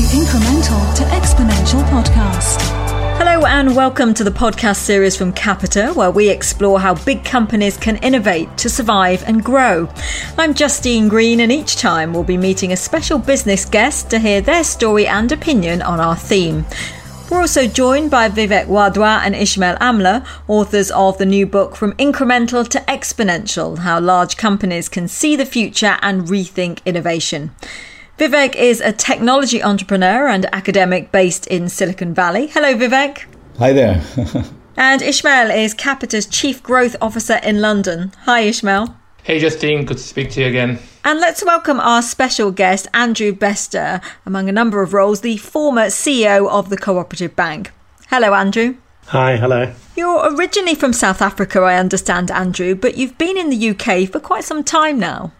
the 0.00 0.06
Incremental 0.16 0.94
to 0.94 1.02
Exponential 1.10 1.84
podcast. 1.90 2.58
Hello 3.18 3.44
and 3.44 3.76
welcome 3.76 4.14
to 4.14 4.24
the 4.24 4.30
podcast 4.30 4.76
series 4.76 5.14
from 5.14 5.30
Capita, 5.30 5.92
where 5.92 6.10
we 6.10 6.30
explore 6.30 6.80
how 6.80 6.94
big 6.94 7.22
companies 7.22 7.76
can 7.76 7.98
innovate 7.98 8.56
to 8.56 8.70
survive 8.70 9.22
and 9.26 9.44
grow. 9.44 9.90
I'm 10.38 10.54
Justine 10.54 11.08
Green, 11.08 11.40
and 11.40 11.52
each 11.52 11.76
time 11.76 12.14
we'll 12.14 12.24
be 12.24 12.38
meeting 12.38 12.72
a 12.72 12.78
special 12.78 13.18
business 13.18 13.66
guest 13.66 14.08
to 14.08 14.18
hear 14.18 14.40
their 14.40 14.64
story 14.64 15.06
and 15.06 15.30
opinion 15.32 15.82
on 15.82 16.00
our 16.00 16.16
theme. 16.16 16.64
We're 17.30 17.42
also 17.42 17.66
joined 17.66 18.10
by 18.10 18.30
Vivek 18.30 18.68
Wadhwa 18.68 19.20
and 19.20 19.36
Ismail 19.36 19.76
Amla, 19.76 20.26
authors 20.48 20.90
of 20.92 21.18
the 21.18 21.26
new 21.26 21.44
book 21.44 21.76
From 21.76 21.92
Incremental 21.96 22.66
to 22.68 22.78
Exponential 22.88 23.80
How 23.80 24.00
Large 24.00 24.38
Companies 24.38 24.88
Can 24.88 25.08
See 25.08 25.36
the 25.36 25.44
Future 25.44 25.98
and 26.00 26.22
Rethink 26.22 26.82
Innovation. 26.86 27.50
Vivek 28.20 28.54
is 28.54 28.82
a 28.82 28.92
technology 28.92 29.62
entrepreneur 29.62 30.28
and 30.28 30.44
academic 30.54 31.10
based 31.10 31.46
in 31.46 31.70
Silicon 31.70 32.12
Valley. 32.12 32.48
Hello, 32.48 32.74
Vivek. 32.74 33.24
Hi 33.56 33.72
there. 33.72 34.02
and 34.76 35.00
Ismail 35.00 35.50
is 35.50 35.72
Capita's 35.72 36.26
Chief 36.26 36.62
Growth 36.62 36.96
Officer 37.00 37.36
in 37.42 37.62
London. 37.62 38.12
Hi, 38.24 38.40
Ismail. 38.40 38.94
Hey, 39.22 39.38
Justine. 39.38 39.86
Good 39.86 39.96
to 39.96 40.02
speak 40.02 40.32
to 40.32 40.42
you 40.42 40.48
again. 40.48 40.78
And 41.02 41.18
let's 41.18 41.42
welcome 41.42 41.80
our 41.80 42.02
special 42.02 42.50
guest, 42.50 42.88
Andrew 42.92 43.32
Bester, 43.32 44.02
among 44.26 44.50
a 44.50 44.52
number 44.52 44.82
of 44.82 44.92
roles, 44.92 45.22
the 45.22 45.38
former 45.38 45.86
CEO 45.86 46.46
of 46.46 46.68
the 46.68 46.76
Cooperative 46.76 47.34
Bank. 47.34 47.72
Hello, 48.10 48.34
Andrew. 48.34 48.76
Hi, 49.06 49.38
hello. 49.38 49.72
You're 49.96 50.34
originally 50.34 50.74
from 50.74 50.92
South 50.92 51.22
Africa, 51.22 51.60
I 51.60 51.76
understand, 51.76 52.30
Andrew, 52.30 52.74
but 52.74 52.98
you've 52.98 53.16
been 53.16 53.38
in 53.38 53.48
the 53.48 53.70
UK 53.70 54.10
for 54.10 54.20
quite 54.20 54.44
some 54.44 54.62
time 54.62 54.98
now. 54.98 55.32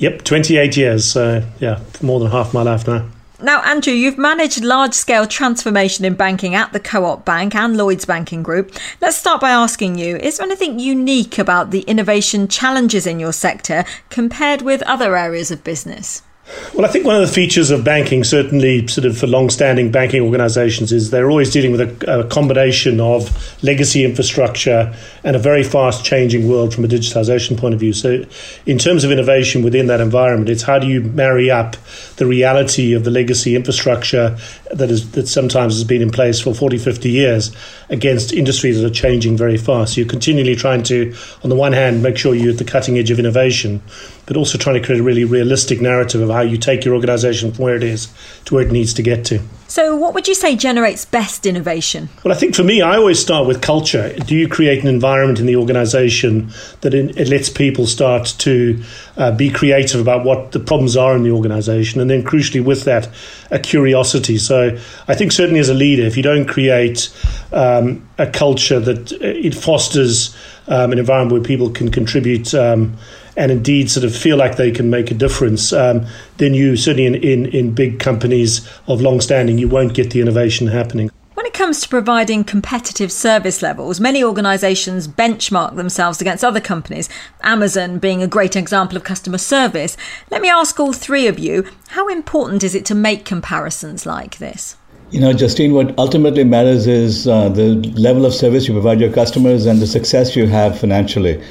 Yep, 0.00 0.24
28 0.24 0.76
years. 0.78 1.04
So, 1.04 1.44
yeah, 1.60 1.80
more 2.02 2.20
than 2.20 2.30
half 2.30 2.54
my 2.54 2.62
life 2.62 2.86
now. 2.86 3.06
Now, 3.42 3.62
Andrew, 3.62 3.92
you've 3.92 4.18
managed 4.18 4.62
large 4.62 4.92
scale 4.92 5.26
transformation 5.26 6.04
in 6.04 6.14
banking 6.14 6.54
at 6.54 6.72
the 6.72 6.80
Co 6.80 7.04
op 7.04 7.24
Bank 7.24 7.54
and 7.54 7.76
Lloyds 7.76 8.04
Banking 8.04 8.42
Group. 8.42 8.74
Let's 9.00 9.16
start 9.16 9.40
by 9.40 9.50
asking 9.50 9.98
you 9.98 10.16
is 10.16 10.38
there 10.38 10.46
anything 10.46 10.78
unique 10.78 11.38
about 11.38 11.70
the 11.70 11.80
innovation 11.82 12.48
challenges 12.48 13.06
in 13.06 13.20
your 13.20 13.32
sector 13.32 13.84
compared 14.08 14.62
with 14.62 14.82
other 14.82 15.16
areas 15.16 15.50
of 15.50 15.64
business? 15.64 16.22
Well, 16.74 16.84
I 16.84 16.88
think 16.88 17.04
one 17.04 17.16
of 17.16 17.20
the 17.20 17.32
features 17.32 17.70
of 17.70 17.84
banking, 17.84 18.24
certainly 18.24 18.86
sort 18.86 19.04
of 19.04 19.18
for 19.18 19.26
long-standing 19.26 19.90
banking 19.90 20.22
organizations, 20.22 20.92
is 20.92 21.10
they're 21.10 21.28
always 21.28 21.50
dealing 21.50 21.72
with 21.72 21.80
a, 21.80 22.20
a 22.20 22.24
combination 22.24 23.00
of 23.00 23.62
legacy 23.62 24.04
infrastructure 24.04 24.94
and 25.24 25.36
a 25.36 25.38
very 25.38 25.62
fast-changing 25.62 26.48
world 26.48 26.72
from 26.72 26.84
a 26.84 26.88
digitization 26.88 27.58
point 27.58 27.74
of 27.74 27.80
view. 27.80 27.92
So, 27.92 28.24
in 28.66 28.78
terms 28.78 29.04
of 29.04 29.10
innovation 29.10 29.62
within 29.62 29.88
that 29.88 30.00
environment, 30.00 30.48
it's 30.48 30.62
how 30.62 30.78
do 30.78 30.86
you 30.86 31.02
marry 31.02 31.50
up 31.50 31.76
the 32.16 32.26
reality 32.26 32.94
of 32.94 33.04
the 33.04 33.10
legacy 33.10 33.56
infrastructure 33.56 34.36
that 34.70 34.90
is 34.90 35.10
that 35.12 35.26
sometimes 35.26 35.74
has 35.74 35.84
been 35.84 36.02
in 36.02 36.10
place 36.10 36.40
for 36.40 36.54
40, 36.54 36.78
50 36.78 37.10
years 37.10 37.54
against 37.88 38.32
industries 38.32 38.80
that 38.80 38.86
are 38.86 38.94
changing 38.94 39.36
very 39.36 39.56
fast. 39.56 39.94
So 39.94 40.00
you're 40.00 40.10
continually 40.10 40.54
trying 40.54 40.82
to, 40.84 41.14
on 41.42 41.50
the 41.50 41.56
one 41.56 41.72
hand, 41.72 42.02
make 42.02 42.16
sure 42.16 42.34
you're 42.34 42.52
at 42.52 42.58
the 42.58 42.64
cutting 42.64 42.96
edge 42.96 43.10
of 43.10 43.18
innovation, 43.18 43.82
but 44.30 44.36
also 44.36 44.56
trying 44.56 44.80
to 44.80 44.86
create 44.86 45.00
a 45.00 45.02
really 45.02 45.24
realistic 45.24 45.80
narrative 45.80 46.20
of 46.20 46.30
how 46.30 46.40
you 46.40 46.56
take 46.56 46.84
your 46.84 46.94
organization 46.94 47.50
from 47.50 47.64
where 47.64 47.74
it 47.74 47.82
is 47.82 48.06
to 48.44 48.54
where 48.54 48.64
it 48.64 48.70
needs 48.70 48.94
to 48.94 49.02
get 49.02 49.24
to. 49.24 49.40
So, 49.66 49.96
what 49.96 50.14
would 50.14 50.28
you 50.28 50.36
say 50.36 50.54
generates 50.54 51.04
best 51.04 51.46
innovation? 51.46 52.08
Well, 52.22 52.32
I 52.32 52.36
think 52.36 52.54
for 52.54 52.62
me, 52.62 52.80
I 52.80 52.96
always 52.96 53.18
start 53.18 53.48
with 53.48 53.60
culture. 53.60 54.16
Do 54.16 54.36
you 54.36 54.46
create 54.46 54.82
an 54.82 54.88
environment 54.88 55.40
in 55.40 55.46
the 55.46 55.56
organization 55.56 56.52
that 56.82 56.94
it 56.94 57.28
lets 57.28 57.48
people 57.48 57.88
start 57.88 58.36
to 58.38 58.80
uh, 59.16 59.32
be 59.32 59.50
creative 59.50 60.00
about 60.00 60.24
what 60.24 60.52
the 60.52 60.60
problems 60.60 60.96
are 60.96 61.16
in 61.16 61.24
the 61.24 61.32
organization? 61.32 62.00
And 62.00 62.08
then, 62.08 62.22
crucially, 62.22 62.64
with 62.64 62.84
that, 62.84 63.08
a 63.50 63.58
curiosity. 63.58 64.38
So, 64.38 64.78
I 65.08 65.14
think 65.16 65.32
certainly 65.32 65.58
as 65.58 65.68
a 65.68 65.74
leader, 65.74 66.04
if 66.04 66.16
you 66.16 66.22
don't 66.22 66.46
create 66.46 67.12
um, 67.52 68.08
a 68.16 68.28
culture 68.28 68.78
that 68.78 69.12
uh, 69.12 69.16
it 69.20 69.56
fosters 69.56 70.36
um, 70.68 70.92
an 70.92 71.00
environment 71.00 71.32
where 71.32 71.42
people 71.42 71.70
can 71.70 71.90
contribute. 71.90 72.54
Um, 72.54 72.96
and 73.36 73.52
indeed 73.52 73.90
sort 73.90 74.04
of 74.04 74.14
feel 74.16 74.36
like 74.36 74.56
they 74.56 74.70
can 74.70 74.90
make 74.90 75.10
a 75.10 75.14
difference, 75.14 75.72
um, 75.72 76.06
then 76.38 76.54
you 76.54 76.76
certainly 76.76 77.06
in, 77.06 77.14
in, 77.16 77.46
in 77.46 77.74
big 77.74 77.98
companies 77.98 78.68
of 78.86 79.00
long 79.00 79.20
standing, 79.20 79.58
you 79.58 79.68
won't 79.68 79.94
get 79.94 80.10
the 80.10 80.20
innovation 80.20 80.66
happening. 80.66 81.10
When 81.34 81.46
it 81.46 81.54
comes 81.54 81.80
to 81.80 81.88
providing 81.88 82.44
competitive 82.44 83.10
service 83.10 83.62
levels, 83.62 83.98
many 83.98 84.22
organisations 84.22 85.08
benchmark 85.08 85.74
themselves 85.74 86.20
against 86.20 86.44
other 86.44 86.60
companies, 86.60 87.08
Amazon 87.42 87.98
being 87.98 88.22
a 88.22 88.26
great 88.26 88.56
example 88.56 88.96
of 88.98 89.04
customer 89.04 89.38
service. 89.38 89.96
Let 90.30 90.42
me 90.42 90.50
ask 90.50 90.78
all 90.78 90.92
three 90.92 91.26
of 91.26 91.38
you 91.38 91.66
how 91.88 92.08
important 92.08 92.62
is 92.62 92.74
it 92.74 92.84
to 92.86 92.94
make 92.94 93.24
comparisons 93.24 94.04
like 94.04 94.36
this? 94.36 94.76
You 95.10 95.20
know, 95.20 95.32
Justine, 95.32 95.72
what 95.72 95.98
ultimately 95.98 96.44
matters 96.44 96.86
is 96.86 97.26
uh, 97.26 97.48
the 97.48 97.74
level 97.96 98.26
of 98.26 98.34
service 98.34 98.68
you 98.68 98.74
provide 98.74 99.00
your 99.00 99.12
customers 99.12 99.66
and 99.66 99.80
the 99.80 99.86
success 99.86 100.36
you 100.36 100.46
have 100.46 100.78
financially. 100.78 101.42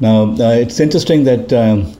Now, 0.00 0.32
uh, 0.32 0.50
it's 0.50 0.80
interesting 0.80 1.24
that 1.24 1.52
um, 1.52 1.92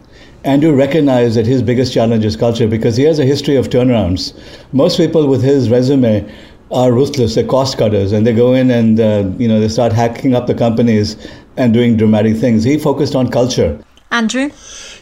Andrew 0.44 0.74
recognized 0.74 1.36
that 1.36 1.46
his 1.46 1.62
biggest 1.62 1.92
challenge 1.92 2.24
is 2.24 2.36
culture 2.36 2.66
because 2.66 2.96
he 2.96 3.04
has 3.04 3.18
a 3.18 3.24
history 3.24 3.56
of 3.56 3.68
turnarounds. 3.68 4.32
Most 4.72 4.96
people 4.96 5.28
with 5.28 5.42
his 5.42 5.70
resume 5.70 6.28
are 6.72 6.92
ruthless, 6.92 7.34
they're 7.34 7.46
cost 7.46 7.78
cutters, 7.78 8.12
and 8.12 8.26
they 8.26 8.32
go 8.32 8.54
in 8.54 8.70
and 8.70 8.98
uh, 8.98 9.30
you 9.38 9.46
know 9.46 9.60
they 9.60 9.68
start 9.68 9.92
hacking 9.92 10.34
up 10.34 10.46
the 10.46 10.54
companies 10.54 11.16
and 11.56 11.72
doing 11.72 11.96
dramatic 11.96 12.36
things. 12.36 12.64
He 12.64 12.78
focused 12.78 13.14
on 13.14 13.30
culture. 13.30 13.82
Andrew? 14.10 14.50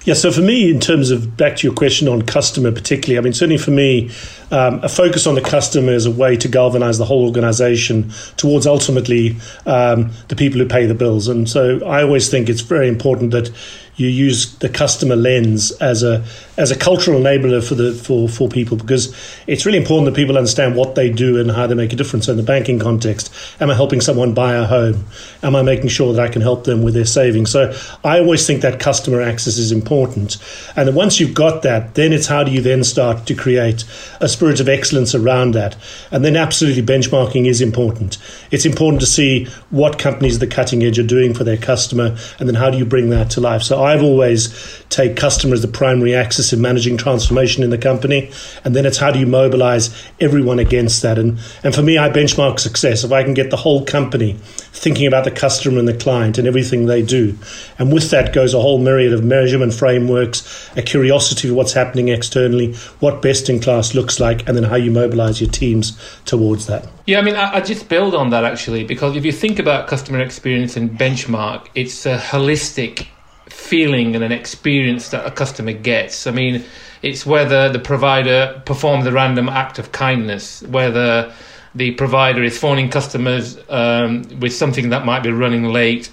Yeah, 0.04 0.14
so 0.14 0.32
for 0.32 0.40
me, 0.40 0.70
in 0.70 0.80
terms 0.80 1.10
of 1.10 1.36
back 1.36 1.56
to 1.56 1.66
your 1.66 1.76
question 1.76 2.08
on 2.08 2.22
customer, 2.22 2.72
particularly, 2.72 3.18
I 3.18 3.20
mean, 3.20 3.34
certainly 3.34 3.58
for 3.58 3.70
me, 3.70 4.10
um, 4.50 4.82
a 4.82 4.88
focus 4.88 5.26
on 5.26 5.34
the 5.34 5.42
customer 5.42 5.92
is 5.92 6.06
a 6.06 6.10
way 6.10 6.38
to 6.38 6.48
galvanize 6.48 6.96
the 6.96 7.04
whole 7.04 7.26
organization 7.26 8.10
towards 8.38 8.66
ultimately 8.66 9.36
um, 9.66 10.10
the 10.28 10.36
people 10.36 10.58
who 10.58 10.66
pay 10.66 10.86
the 10.86 10.94
bills. 10.94 11.28
And 11.28 11.48
so 11.48 11.84
I 11.84 12.02
always 12.02 12.30
think 12.30 12.48
it's 12.48 12.62
very 12.62 12.88
important 12.88 13.32
that 13.32 13.50
you 13.96 14.08
use 14.08 14.56
the 14.56 14.68
customer 14.68 15.14
lens 15.14 15.72
as 15.72 16.02
a 16.02 16.24
as 16.56 16.70
a 16.70 16.76
cultural 16.76 17.20
enabler 17.20 17.62
for 17.62 17.74
the 17.74 17.92
for, 17.92 18.28
for 18.28 18.48
people 18.48 18.78
because 18.78 19.14
it's 19.46 19.66
really 19.66 19.76
important 19.76 20.06
that 20.06 20.18
people 20.18 20.38
understand 20.38 20.74
what 20.74 20.94
they 20.94 21.10
do 21.10 21.38
and 21.38 21.50
how 21.50 21.66
they 21.66 21.74
make 21.74 21.92
a 21.92 21.96
difference 21.96 22.26
in 22.26 22.38
the 22.38 22.42
banking 22.42 22.78
context. 22.78 23.30
Am 23.60 23.68
I 23.68 23.74
helping 23.74 24.00
someone 24.00 24.32
buy 24.32 24.54
a 24.54 24.64
home? 24.64 25.04
Am 25.42 25.54
I 25.54 25.60
making 25.60 25.88
sure 25.88 26.14
that 26.14 26.22
I 26.22 26.28
can 26.28 26.40
help 26.40 26.64
them 26.64 26.82
with 26.82 26.94
their 26.94 27.04
savings? 27.04 27.50
So 27.50 27.76
I 28.02 28.18
always 28.18 28.46
think 28.46 28.62
that 28.62 28.80
customer 28.80 29.20
access 29.20 29.58
is 29.58 29.70
important. 29.70 29.89
And 29.90 30.88
then 30.88 30.94
once 30.94 31.20
you've 31.20 31.34
got 31.34 31.62
that, 31.62 31.94
then 31.94 32.12
it's 32.12 32.26
how 32.26 32.44
do 32.44 32.52
you 32.52 32.60
then 32.60 32.84
start 32.84 33.26
to 33.26 33.34
create 33.34 33.84
a 34.20 34.28
spirit 34.28 34.60
of 34.60 34.68
excellence 34.68 35.14
around 35.14 35.54
that? 35.54 35.76
And 36.10 36.24
then 36.24 36.36
absolutely 36.36 36.82
benchmarking 36.82 37.46
is 37.46 37.60
important. 37.60 38.18
It's 38.50 38.64
important 38.64 39.00
to 39.00 39.06
see 39.06 39.46
what 39.70 39.98
companies 39.98 40.36
at 40.36 40.40
the 40.40 40.46
cutting 40.54 40.82
edge 40.82 40.98
are 40.98 41.04
doing 41.06 41.34
for 41.34 41.44
their 41.44 41.56
customer 41.56 42.16
and 42.38 42.48
then 42.48 42.54
how 42.54 42.70
do 42.70 42.78
you 42.78 42.84
bring 42.84 43.10
that 43.10 43.30
to 43.30 43.40
life? 43.40 43.62
So 43.62 43.82
I've 43.82 44.02
always 44.02 44.79
take 44.90 45.16
customer 45.16 45.54
as 45.54 45.62
the 45.62 45.68
primary 45.68 46.14
axis 46.14 46.52
in 46.52 46.60
managing 46.60 46.96
transformation 46.96 47.62
in 47.62 47.70
the 47.70 47.78
company, 47.78 48.30
and 48.64 48.76
then 48.76 48.84
it's 48.84 48.98
how 48.98 49.10
do 49.10 49.18
you 49.18 49.26
mobilize 49.26 49.90
everyone 50.20 50.58
against 50.58 51.00
that. 51.02 51.18
And 51.18 51.38
and 51.64 51.74
for 51.74 51.82
me, 51.82 51.96
I 51.96 52.10
benchmark 52.10 52.58
success 52.58 53.04
if 53.04 53.12
I 53.12 53.22
can 53.22 53.32
get 53.32 53.50
the 53.50 53.56
whole 53.56 53.84
company 53.84 54.36
thinking 54.72 55.06
about 55.06 55.24
the 55.24 55.30
customer 55.30 55.78
and 55.78 55.88
the 55.88 55.96
client 55.96 56.38
and 56.38 56.46
everything 56.46 56.86
they 56.86 57.02
do, 57.02 57.36
and 57.78 57.92
with 57.92 58.10
that 58.10 58.34
goes 58.34 58.52
a 58.52 58.60
whole 58.60 58.78
myriad 58.78 59.12
of 59.12 59.24
measurement 59.24 59.72
frameworks, 59.72 60.70
a 60.76 60.82
curiosity 60.82 61.48
of 61.48 61.54
what's 61.54 61.72
happening 61.72 62.08
externally, 62.08 62.74
what 62.98 63.22
best 63.22 63.48
in 63.48 63.60
class 63.60 63.94
looks 63.94 64.18
like, 64.20 64.46
and 64.48 64.56
then 64.56 64.64
how 64.64 64.76
you 64.76 64.90
mobilize 64.90 65.40
your 65.40 65.50
teams 65.50 65.98
towards 66.24 66.66
that. 66.66 66.86
Yeah, 67.06 67.20
I 67.20 67.22
mean, 67.22 67.36
I, 67.36 67.56
I 67.56 67.60
just 67.60 67.88
build 67.88 68.14
on 68.14 68.30
that 68.30 68.44
actually 68.44 68.84
because 68.84 69.16
if 69.16 69.24
you 69.24 69.32
think 69.32 69.58
about 69.58 69.86
customer 69.86 70.20
experience 70.20 70.76
and 70.76 70.90
benchmark, 70.90 71.68
it's 71.74 72.06
a 72.06 72.18
holistic 72.18 73.06
feeling 73.52 74.14
and 74.14 74.24
an 74.24 74.32
experience 74.32 75.10
that 75.10 75.26
a 75.26 75.30
customer 75.30 75.72
gets. 75.72 76.26
I 76.26 76.30
mean, 76.30 76.64
it's 77.02 77.24
whether 77.24 77.68
the 77.68 77.78
provider 77.78 78.62
performs 78.64 79.06
a 79.06 79.12
random 79.12 79.48
act 79.48 79.78
of 79.78 79.92
kindness, 79.92 80.62
whether 80.62 81.32
the 81.74 81.92
provider 81.92 82.42
is 82.42 82.58
phoning 82.58 82.90
customers 82.90 83.58
um, 83.68 84.22
with 84.40 84.52
something 84.52 84.90
that 84.90 85.04
might 85.04 85.22
be 85.22 85.30
running 85.30 85.64
late, 85.64 86.10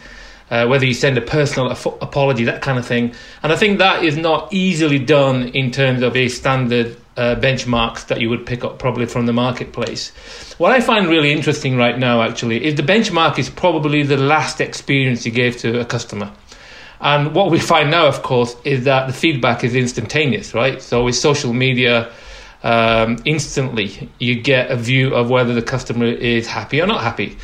uh, 0.49 0.65
whether 0.67 0.85
you 0.85 0.93
send 0.93 1.17
a 1.17 1.21
personal 1.21 1.71
ap- 1.71 2.01
apology, 2.01 2.45
that 2.45 2.61
kind 2.61 2.77
of 2.77 2.85
thing. 2.85 3.13
And 3.43 3.51
I 3.51 3.55
think 3.55 3.79
that 3.79 4.03
is 4.03 4.15
not 4.17 4.53
easily 4.53 4.99
done 4.99 5.49
in 5.49 5.71
terms 5.71 6.03
of 6.03 6.15
a 6.15 6.29
standard 6.29 6.95
uh, 7.17 7.35
benchmarks 7.35 8.07
that 8.07 8.21
you 8.21 8.29
would 8.29 8.45
pick 8.45 8.63
up 8.63 8.79
probably 8.79 9.07
from 9.07 9.25
the 9.25 9.33
marketplace. 9.33 10.11
What 10.57 10.71
I 10.71 10.79
find 10.79 11.07
really 11.07 11.31
interesting 11.31 11.75
right 11.75 11.97
now, 11.97 12.21
actually, 12.21 12.63
is 12.63 12.75
the 12.75 12.83
benchmark 12.83 13.39
is 13.39 13.49
probably 13.49 14.03
the 14.03 14.17
last 14.17 14.61
experience 14.61 15.25
you 15.25 15.31
gave 15.31 15.57
to 15.57 15.79
a 15.79 15.85
customer. 15.85 16.31
And 16.99 17.35
what 17.35 17.51
we 17.51 17.59
find 17.59 17.91
now, 17.91 18.07
of 18.07 18.23
course, 18.23 18.55
is 18.63 18.85
that 18.85 19.07
the 19.07 19.13
feedback 19.13 19.63
is 19.63 19.75
instantaneous, 19.75 20.53
right? 20.53 20.81
So 20.81 21.05
with 21.05 21.15
social 21.15 21.53
media, 21.53 22.11
um, 22.63 23.17
instantly 23.25 24.09
you 24.19 24.41
get 24.41 24.71
a 24.71 24.75
view 24.75 25.13
of 25.13 25.29
whether 25.29 25.53
the 25.53 25.61
customer 25.61 26.05
is 26.05 26.47
happy 26.47 26.81
or 26.81 26.87
not 26.87 27.01
happy. 27.01 27.37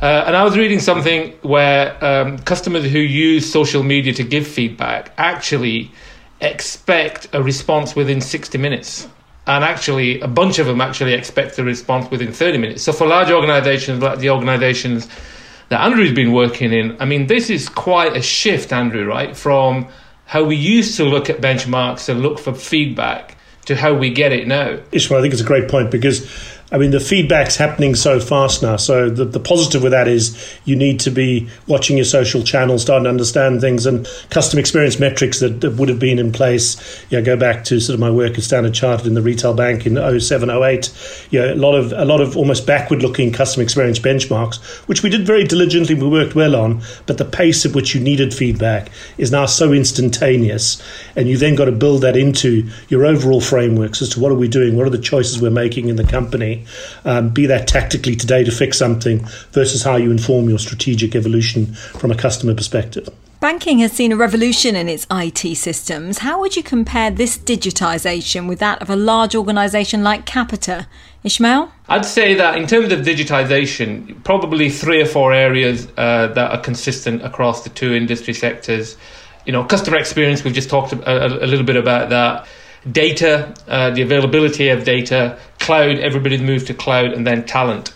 Uh, 0.00 0.24
and 0.26 0.36
I 0.36 0.44
was 0.44 0.56
reading 0.56 0.80
something 0.80 1.32
where 1.42 2.02
um, 2.02 2.38
customers 2.38 2.84
who 2.84 3.00
use 3.00 3.50
social 3.50 3.82
media 3.82 4.14
to 4.14 4.22
give 4.22 4.46
feedback 4.46 5.12
actually 5.18 5.90
expect 6.40 7.28
a 7.34 7.42
response 7.42 7.94
within 7.94 8.20
60 8.20 8.56
minutes. 8.58 9.08
and 9.46 9.64
actually 9.64 10.20
a 10.20 10.28
bunch 10.28 10.58
of 10.58 10.66
them 10.66 10.80
actually 10.80 11.12
expect 11.12 11.58
a 11.58 11.64
response 11.64 12.10
within 12.10 12.32
30 12.32 12.58
minutes. 12.58 12.82
So 12.82 12.92
for 12.92 13.06
large 13.06 13.30
organizations 13.30 14.02
like 14.02 14.18
the 14.18 14.30
organizations 14.30 15.08
that 15.70 15.80
Andrew's 15.80 16.12
been 16.12 16.32
working 16.32 16.72
in, 16.72 16.96
I 17.00 17.04
mean, 17.04 17.26
this 17.26 17.48
is 17.48 17.68
quite 17.68 18.16
a 18.16 18.22
shift, 18.22 18.72
Andrew, 18.72 19.06
right? 19.06 19.36
From 19.36 19.88
how 20.26 20.44
we 20.44 20.56
used 20.56 20.96
to 20.98 21.04
look 21.04 21.30
at 21.30 21.40
benchmarks 21.40 22.08
and 22.08 22.20
look 22.20 22.38
for 22.38 22.52
feedback 22.52 23.36
to 23.66 23.76
how 23.76 23.94
we 23.94 24.10
get 24.10 24.32
it 24.32 24.46
now. 24.46 24.78
Ismail, 24.92 25.20
I 25.20 25.22
think 25.22 25.32
it's 25.32 25.42
a 25.42 25.46
great 25.46 25.68
point 25.68 25.90
because 25.90 26.28
I 26.72 26.78
mean, 26.78 26.92
the 26.92 27.00
feedback's 27.00 27.56
happening 27.56 27.96
so 27.96 28.20
fast 28.20 28.62
now. 28.62 28.76
So 28.76 29.10
the, 29.10 29.24
the 29.24 29.40
positive 29.40 29.82
with 29.82 29.90
that 29.90 30.06
is 30.06 30.36
you 30.64 30.76
need 30.76 31.00
to 31.00 31.10
be 31.10 31.48
watching 31.66 31.96
your 31.96 32.04
social 32.04 32.44
channels, 32.44 32.82
starting 32.82 33.04
to 33.04 33.10
understand 33.10 33.60
things 33.60 33.86
and 33.86 34.08
custom 34.30 34.58
experience 34.60 35.00
metrics 35.00 35.40
that, 35.40 35.60
that 35.62 35.72
would 35.72 35.88
have 35.88 35.98
been 35.98 36.20
in 36.20 36.30
place. 36.30 36.76
You 37.10 37.18
know, 37.18 37.24
go 37.24 37.36
back 37.36 37.64
to 37.64 37.80
sort 37.80 37.94
of 37.94 38.00
my 38.00 38.10
work 38.10 38.38
at 38.38 38.44
Standard 38.44 38.72
Chartered 38.74 39.08
in 39.08 39.14
the 39.14 39.22
retail 39.22 39.52
bank 39.52 39.84
in 39.84 40.20
07, 40.20 40.48
08. 40.48 41.26
You 41.30 41.40
know, 41.40 41.54
a 41.54 41.56
lot 41.56 41.74
of 41.74 41.92
a 41.92 42.04
lot 42.04 42.20
of 42.20 42.36
almost 42.36 42.66
backward 42.66 43.02
looking 43.02 43.32
custom 43.32 43.62
experience 43.62 43.98
benchmarks, 43.98 44.60
which 44.86 45.02
we 45.02 45.10
did 45.10 45.26
very 45.26 45.44
diligently, 45.44 45.96
we 45.96 46.06
worked 46.06 46.36
well 46.36 46.54
on, 46.54 46.82
but 47.06 47.18
the 47.18 47.24
pace 47.24 47.66
at 47.66 47.74
which 47.74 47.94
you 47.94 48.00
needed 48.00 48.32
feedback 48.32 48.90
is 49.18 49.32
now 49.32 49.46
so 49.46 49.72
instantaneous. 49.72 50.80
And 51.16 51.28
you 51.28 51.36
then 51.36 51.56
got 51.56 51.64
to 51.64 51.72
build 51.72 52.02
that 52.02 52.16
into 52.16 52.68
your 52.88 53.04
overall 53.04 53.40
frameworks 53.40 54.02
as 54.02 54.10
to 54.10 54.20
what 54.20 54.30
are 54.30 54.36
we 54.36 54.46
doing, 54.46 54.76
what 54.76 54.86
are 54.86 54.90
the 54.90 54.98
choices 54.98 55.42
we're 55.42 55.50
making 55.50 55.88
in 55.88 55.96
the 55.96 56.04
company 56.04 56.59
um, 57.04 57.30
be 57.30 57.46
that 57.46 57.68
tactically 57.68 58.16
today 58.16 58.44
to 58.44 58.50
fix 58.50 58.78
something 58.78 59.24
versus 59.52 59.82
how 59.82 59.96
you 59.96 60.10
inform 60.10 60.48
your 60.48 60.58
strategic 60.58 61.14
evolution 61.14 61.66
from 61.74 62.10
a 62.10 62.16
customer 62.16 62.54
perspective. 62.54 63.08
Banking 63.40 63.78
has 63.78 63.92
seen 63.92 64.12
a 64.12 64.16
revolution 64.16 64.76
in 64.76 64.86
its 64.86 65.06
IT 65.10 65.56
systems. 65.56 66.18
How 66.18 66.38
would 66.40 66.56
you 66.56 66.62
compare 66.62 67.10
this 67.10 67.38
digitisation 67.38 68.46
with 68.46 68.58
that 68.58 68.82
of 68.82 68.90
a 68.90 68.96
large 68.96 69.34
organisation 69.34 70.04
like 70.04 70.26
Capita? 70.26 70.86
Ismail? 71.24 71.72
I'd 71.88 72.04
say 72.04 72.34
that 72.34 72.56
in 72.56 72.66
terms 72.66 72.92
of 72.92 73.00
digitisation, 73.00 74.22
probably 74.24 74.68
three 74.68 75.00
or 75.00 75.06
four 75.06 75.32
areas 75.32 75.88
uh, 75.96 76.28
that 76.28 76.50
are 76.50 76.60
consistent 76.60 77.22
across 77.22 77.64
the 77.64 77.70
two 77.70 77.94
industry 77.94 78.34
sectors. 78.34 78.98
You 79.46 79.52
know, 79.52 79.64
customer 79.64 79.96
experience, 79.96 80.44
we've 80.44 80.54
just 80.54 80.68
talked 80.68 80.92
a, 80.92 81.10
a, 81.10 81.44
a 81.44 81.46
little 81.46 81.64
bit 81.64 81.76
about 81.76 82.10
that 82.10 82.46
data, 82.90 83.54
uh, 83.68 83.90
the 83.90 84.02
availability 84.02 84.68
of 84.68 84.84
data, 84.84 85.38
cloud, 85.58 85.98
everybody's 85.98 86.40
moved 86.40 86.66
to 86.68 86.74
cloud, 86.74 87.12
and 87.12 87.26
then 87.26 87.44
talent. 87.44 87.92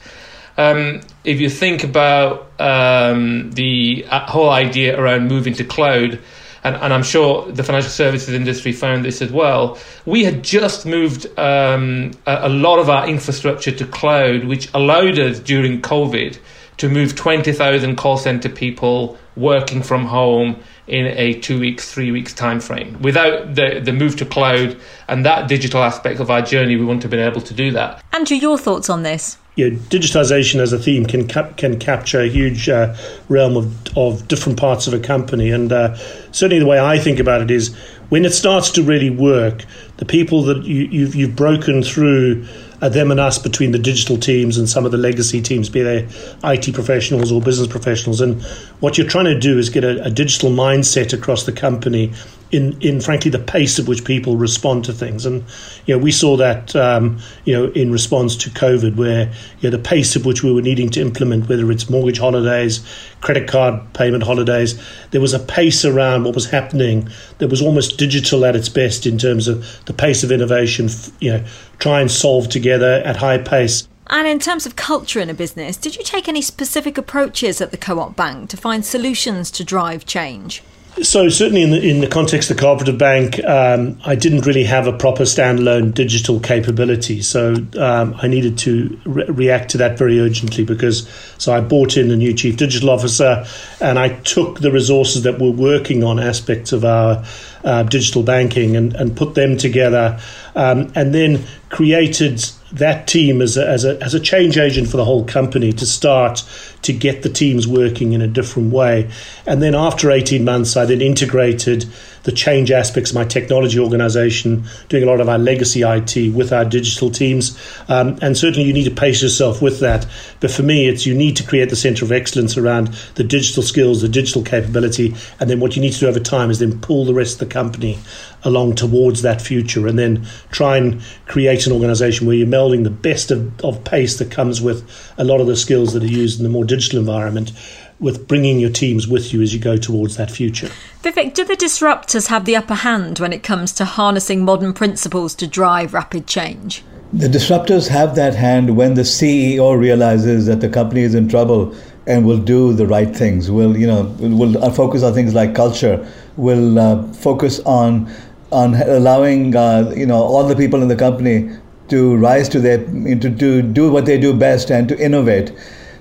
Um, 0.57 1.01
if 1.25 1.41
you 1.41 1.49
think 1.49 1.83
about 1.83 2.49
um, 2.61 3.51
the 3.53 4.07
uh, 4.09 4.27
whole 4.27 4.51
idea 4.51 5.01
around 5.01 5.27
moving 5.29 5.55
to 5.55 5.65
cloud, 5.65 6.21
and, 6.63 6.77
and, 6.77 6.95
I'm 6.95 7.03
sure 7.03 7.51
the 7.53 7.63
financial 7.63 7.91
services 7.91 8.33
industry 8.33 8.73
found 8.73 9.05
this 9.05 9.21
as 9.21 9.31
well. 9.31 9.79
We 10.07 10.25
had 10.25 10.43
just 10.43 10.87
moved 10.87 11.27
um, 11.39 12.13
a, 12.27 12.43
a, 12.43 12.49
lot 12.49 12.79
of 12.79 12.89
our 12.89 13.07
infrastructure 13.07 13.73
to 13.73 13.87
cloud, 13.87 14.45
which 14.45 14.73
allowed 14.73 15.19
us 15.19 15.41
during 15.41 15.83
COVID 15.83 16.39
to 16.79 16.89
move 16.89 17.17
20,000 17.17 17.97
call 17.97 18.17
center 18.17 18.49
people 18.49 19.19
working 19.37 19.83
from 19.83 20.07
home 20.07 20.63
in 20.87 21.07
a 21.07 21.35
two 21.41 21.59
weeks, 21.59 21.93
three 21.93 22.11
weeks 22.11 22.33
time 22.33 22.61
frame. 22.61 23.01
Without 23.03 23.55
the, 23.55 23.81
the 23.83 23.93
move 23.93 24.17
to 24.17 24.25
cloud 24.25 24.79
and 25.09 25.25
that 25.25 25.49
digital 25.49 25.83
aspect 25.83 26.21
of 26.21 26.31
our 26.31 26.43
journey, 26.43 26.77
we 26.77 26.85
wouldn't 26.85 27.03
have 27.03 27.11
been 27.11 27.21
able 27.21 27.41
to 27.41 27.55
do 27.55 27.71
that. 27.73 28.03
Andrew, 28.13 28.37
your 28.37 28.59
thoughts 28.59 28.89
on 28.91 29.03
this? 29.03 29.39
Yeah, 29.57 29.69
digitization 29.69 30.59
as 30.59 30.73
a 30.73 30.81
theme 30.81 31.07
can 31.07 31.29
cap- 31.29 31.57
can 31.57 31.79
capture 31.79 32.21
a 32.21 32.29
huge 32.29 32.69
uh, 32.69 32.97
realm 33.29 33.57
of 33.57 33.97
of 33.97 34.27
different 34.27 34.59
parts 34.59 34.89
of 34.89 34.95
a 34.95 34.99
company, 34.99 35.51
and 35.51 35.73
uh, 35.73 35.95
certainly 36.33 36.59
the 36.59 36.67
way 36.67 36.81
I 36.81 36.99
think 36.99 37.21
about 37.21 37.41
it 37.41 37.53
is 37.53 37.73
when 38.09 38.25
it 38.25 38.33
starts 38.33 38.71
to 38.73 38.83
really 38.83 39.11
work, 39.11 39.65
the 39.97 40.05
people 40.05 40.43
that 40.43 40.65
you, 40.65 40.85
you've, 40.85 41.15
you've 41.15 41.37
broken 41.37 41.83
through 41.83 42.47
them 42.81 43.11
and 43.11 43.19
us 43.19 43.39
between 43.39 43.73
the 43.73 43.79
digital 43.79 44.19
teams 44.19 44.59
and 44.59 44.69
some 44.69 44.85
of 44.85 44.93
the 44.93 44.99
legacy 44.99 45.41
teams, 45.41 45.69
be 45.69 45.83
they 45.83 46.09
IT 46.45 46.75
professionals 46.75 47.33
or 47.33 47.41
business 47.41 47.67
professionals. 47.67 48.21
And 48.21 48.43
what 48.81 48.99
you're 48.99 49.09
trying 49.09 49.25
to 49.27 49.39
do 49.39 49.59
is 49.59 49.71
get 49.71 49.85
a, 49.85 50.05
a 50.05 50.11
digital 50.11 50.51
mindset 50.51 51.13
across 51.13 51.45
the 51.45 51.53
company 51.53 52.13
in, 52.55 52.81
in 52.81 53.01
frankly 53.01 53.31
the 53.31 53.39
pace 53.39 53.81
at 53.81 53.89
which 53.89 54.05
people 54.05 54.37
respond 54.37 54.85
to 54.85 54.93
things. 54.93 55.27
And 55.27 55.45
you 55.87 55.97
know, 55.97 56.03
we 56.03 56.13
saw 56.13 56.37
that 56.37 56.75
um, 56.77 57.19
you 57.45 57.53
know 57.53 57.73
in 57.73 57.91
response 57.91 58.37
to 58.37 58.51
COVID, 58.51 58.97
where 58.97 59.33
you 59.61 59.71
know, 59.71 59.77
the 59.77 59.83
pace 59.83 60.15
at 60.17 60.25
which 60.25 60.43
we 60.43 60.53
were 60.53 60.63
needing 60.63 60.89
to 60.91 61.01
implement, 61.01 61.49
whether 61.49 61.71
it's 61.71 61.91
mortgage 61.91 62.19
holidays, 62.19 62.87
credit 63.21 63.49
card 63.49 63.81
payment 63.93 64.23
holidays, 64.23 64.81
there 65.11 65.21
was 65.21 65.35
a 65.35 65.41
pace 65.41 65.85
around 65.85 66.25
what 66.25 66.35
was 66.35 66.49
happening 66.49 67.09
that 67.39 67.49
was 67.49 67.61
almost 67.61 67.99
digital 67.99 68.45
at 68.45 68.55
its 68.55 68.69
best 68.69 69.05
in 69.05 69.19
terms 69.19 69.49
of 69.49 69.85
the 69.87 69.93
pace 69.93 70.23
of 70.23 70.31
innovation. 70.31 70.89
You 71.21 71.33
know, 71.33 71.45
try 71.81 72.01
and 72.01 72.11
solve 72.11 72.49
together 72.49 73.03
at 73.05 73.17
high 73.17 73.39
pace. 73.39 73.89
And 74.09 74.29
in 74.29 74.39
terms 74.39 74.67
of 74.67 74.77
culture 74.77 75.19
in 75.19 75.31
a 75.31 75.35
business, 75.35 75.77
did 75.79 75.97
you 75.97 76.05
take 76.05 76.29
any 76.29 76.43
specific 76.43 76.99
approaches 76.99 77.61
at 77.61 77.71
the 77.71 77.79
Co-op 77.79 78.15
Bank 78.15 78.51
to 78.51 78.57
find 78.57 78.85
solutions 78.85 79.51
to 79.53 79.65
drive 79.65 80.05
change? 80.05 80.63
So 81.03 81.29
certainly 81.29 81.63
in 81.63 81.71
the 81.71 81.83
in 81.83 82.01
the 82.01 82.07
context 82.07 82.51
of 82.51 82.57
the 82.57 82.61
cooperative 82.61 82.99
bank, 82.99 83.43
um, 83.45 83.99
I 84.05 84.15
didn't 84.15 84.47
really 84.47 84.63
have 84.63 84.87
a 84.87 84.93
proper 84.93 85.25
standalone 85.25 85.93
digital 85.93 86.39
capability. 86.39 87.21
So 87.21 87.57
um, 87.79 88.15
I 88.23 88.29
needed 88.29 88.59
to 88.59 89.01
re- 89.05 89.25
react 89.27 89.73
to 89.73 89.79
that 89.79 89.99
very 89.99 90.21
urgently 90.21 90.65
because 90.65 91.09
so 91.37 91.53
I 91.53 91.61
brought 91.61 91.97
in 91.97 92.13
a 92.13 92.17
new 92.17 92.33
chief 92.33 92.57
digital 92.57 92.91
officer, 92.91 93.45
and 93.81 93.99
I 93.99 94.11
took 94.21 94.61
the 94.61 94.71
resources 94.71 95.25
that 95.25 95.41
were 95.41 95.51
working 95.51 96.05
on 96.05 96.21
aspects 96.21 96.73
of 96.73 96.85
our 96.85 97.25
uh, 97.65 97.83
digital 97.83 98.23
banking 98.23 98.77
and, 98.77 98.95
and 98.95 99.17
put 99.17 99.35
them 99.35 99.57
together, 99.57 100.21
um, 100.55 100.93
and 100.95 101.13
then 101.13 101.45
created 101.71 102.41
that 102.75 103.07
team 103.07 103.41
as 103.41 103.57
a, 103.57 103.67
as, 103.69 103.85
a, 103.85 104.01
as 104.03 104.15
a 104.15 104.21
change 104.21 104.59
agent 104.59 104.89
for 104.89 104.97
the 104.97 105.05
whole 105.05 105.25
company 105.25 105.73
to 105.73 105.87
start 105.87 106.45
to 106.83 106.93
get 106.93 107.23
the 107.23 107.29
teams 107.29 107.67
working 107.67 108.13
in 108.13 108.21
a 108.21 108.27
different 108.27 108.73
way. 108.73 109.11
And 109.47 109.63
then 109.63 109.75
after 109.75 110.11
18 110.11 110.45
months, 110.45 110.77
I 110.77 110.85
then 110.85 111.01
integrated 111.01 111.87
the 112.25 112.33
change 112.33 112.71
aspects 112.71 113.11
of 113.11 113.15
my 113.15 113.25
technology 113.25 113.79
organization, 113.79 114.65
doing 114.89 115.03
a 115.03 115.07
lot 115.07 115.21
of 115.21 115.29
our 115.29 115.39
legacy 115.39 115.83
IT 115.83 116.35
with 116.35 116.53
our 116.53 116.65
digital 116.65 117.11
teams. 117.11 117.59
Um, 117.89 118.19
and 118.21 118.37
certainly 118.37 118.67
you 118.67 118.73
need 118.73 118.85
to 118.85 118.91
pace 118.91 119.23
yourself 119.23 119.63
with 119.63 119.81
that. 119.81 120.07
But 120.41 120.51
for 120.51 120.63
me, 120.63 120.89
it's 120.89 121.07
you 121.07 121.15
need 121.15 121.37
to 121.37 121.45
create 121.45 121.71
the 121.71 121.77
center 121.77 122.05
of 122.05 122.13
excellence 122.13 122.57
around 122.57 122.89
the 123.15 123.25
digital 123.25 123.63
skills, 123.63 124.03
the 124.03 124.09
digital 124.09 124.43
capability. 124.43 125.15
And 125.39 125.49
then 125.49 125.61
what 125.61 125.77
you 125.77 125.83
need 125.83 125.93
to 125.93 126.01
do 126.01 126.09
over 126.09 126.21
time 126.21 126.51
is 126.51 126.59
then 126.59 126.81
pull 126.81 127.05
the 127.05 127.15
rest 127.15 127.41
of 127.41 127.49
the 127.49 127.53
company 127.53 127.99
along 128.43 128.75
towards 128.75 129.23
that 129.23 129.41
future 129.41 129.87
and 129.87 129.99
then 129.99 130.27
try 130.51 130.77
and 130.77 131.03
create 131.27 131.67
an 131.67 131.73
organization 131.73 132.27
where 132.27 132.37
you're 132.37 132.47
melding 132.47 132.85
the 132.85 132.91
best 132.91 133.31
of, 133.31 133.59
of 133.65 133.85
pace 133.85 134.19
that 134.19 134.31
comes 134.31 134.61
with 134.61 134.85
a 135.17 135.25
lot 135.25 135.41
of 135.41 135.47
the 135.47 135.57
skills 135.57 135.93
that 135.93 136.03
are 136.03 136.07
used 136.07 136.39
in 136.39 136.45
the 136.45 136.51
more 136.51 136.65
digital 136.65 136.99
environment 136.99 137.53
with 138.01 138.27
bringing 138.27 138.59
your 138.59 138.71
teams 138.71 139.07
with 139.07 139.33
you 139.33 139.41
as 139.41 139.55
you 139.55 139.61
go 139.61 139.77
towards 139.77 140.17
that 140.17 140.31
future. 140.31 140.71
Vivek, 141.03 141.35
do 141.35 141.45
the 141.45 141.57
disruptors 141.57 142.29
have 142.29 142.45
the 142.45 142.57
upper 142.57 142.75
hand 142.75 143.19
when 143.19 143.33
it 143.33 143.43
comes 143.43 143.73
to 143.73 143.85
harnessing 143.85 144.45
modern 144.45 144.73
principles 144.73 145.35
to 145.37 145.47
drive 145.47 145.95
rapid 145.95 146.27
change? 146.27 146.83
The 147.13 147.29
disruptors 147.29 147.89
have 147.89 148.17
that 148.17 148.35
hand 148.35 148.77
when 148.77 148.95
the 148.95 149.03
CEO 149.03 149.79
realizes 149.79 150.47
that 150.47 150.61
the 150.61 150.69
company 150.69 151.03
is 151.03 151.15
in 151.15 151.29
trouble 151.29 151.75
and 152.07 152.27
will 152.27 152.39
do 152.39 152.73
the 152.73 152.87
right 152.87 153.15
things. 153.15 153.51
Will 153.51 153.77
you 153.77 153.87
know? 153.87 154.15
Will 154.19 154.71
focus 154.73 155.03
on 155.03 155.15
things 155.15 155.35
like 155.35 155.55
culture. 155.55 156.07
Will 156.37 156.79
uh, 156.79 157.03
focus 157.13 157.61
on 157.61 158.13
on 158.51 158.75
allowing 158.75 159.55
uh, 159.55 159.93
you 159.97 160.07
know 160.07 160.17
all 160.17 160.47
the 160.47 160.57
people 160.57 160.83
in 160.83 160.89
the 160.89 160.97
company 160.97 161.51
to 161.89 162.17
rise 162.17 162.49
to 162.49 162.61
their 162.61 162.79
to, 162.79 163.31
to 163.37 163.63
do 163.63 163.91
what 163.91 164.07
they 164.07 164.19
do 164.19 164.35
best 164.35 164.71
and 164.71 164.89
to 164.89 164.99
innovate. 164.99 165.53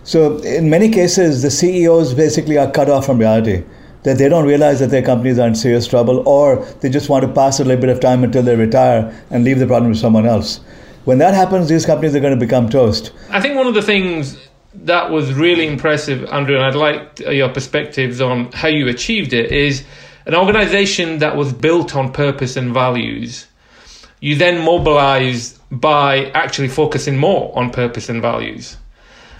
So 0.03 0.37
in 0.39 0.69
many 0.69 0.89
cases, 0.89 1.41
the 1.41 1.51
CEOs 1.51 2.13
basically 2.13 2.57
are 2.57 2.69
cut 2.69 2.89
off 2.89 3.05
from 3.05 3.19
reality. 3.19 3.63
That 4.03 4.17
they 4.17 4.27
don't 4.27 4.45
realize 4.45 4.81
that 4.81 4.89
their 4.89 5.01
companies 5.01 5.39
are 5.39 5.47
in 5.47 5.55
serious 5.55 5.87
trouble, 5.87 6.27
or 6.27 6.57
they 6.81 6.89
just 6.89 7.07
want 7.07 7.25
to 7.25 7.31
pass 7.31 7.61
a 7.61 7.63
little 7.63 7.79
bit 7.79 7.89
of 7.89 8.01
time 8.01 8.25
until 8.25 8.43
they 8.43 8.55
retire 8.55 9.13
and 9.29 9.45
leave 9.45 9.59
the 9.59 9.67
problem 9.67 9.93
to 9.93 9.97
someone 9.97 10.25
else. 10.25 10.59
When 11.05 11.19
that 11.19 11.33
happens, 11.33 11.69
these 11.69 11.85
companies 11.85 12.13
are 12.13 12.19
going 12.19 12.37
to 12.37 12.45
become 12.45 12.69
toast. 12.69 13.13
I 13.29 13.39
think 13.39 13.55
one 13.55 13.65
of 13.65 13.75
the 13.75 13.81
things 13.81 14.37
that 14.73 15.09
was 15.09 15.33
really 15.33 15.67
impressive, 15.67 16.25
Andrew, 16.25 16.57
and 16.57 16.65
I'd 16.65 16.75
like 16.75 17.19
your 17.19 17.47
perspectives 17.47 18.19
on 18.19 18.51
how 18.51 18.67
you 18.67 18.89
achieved 18.89 19.31
it, 19.31 19.53
is 19.53 19.85
an 20.25 20.35
organization 20.35 21.19
that 21.19 21.37
was 21.37 21.53
built 21.53 21.95
on 21.95 22.11
purpose 22.11 22.57
and 22.57 22.73
values. 22.73 23.47
You 24.19 24.35
then 24.35 24.65
mobilize 24.65 25.59
by 25.71 26.25
actually 26.31 26.69
focusing 26.69 27.17
more 27.17 27.57
on 27.57 27.71
purpose 27.71 28.09
and 28.09 28.21
values. 28.21 28.77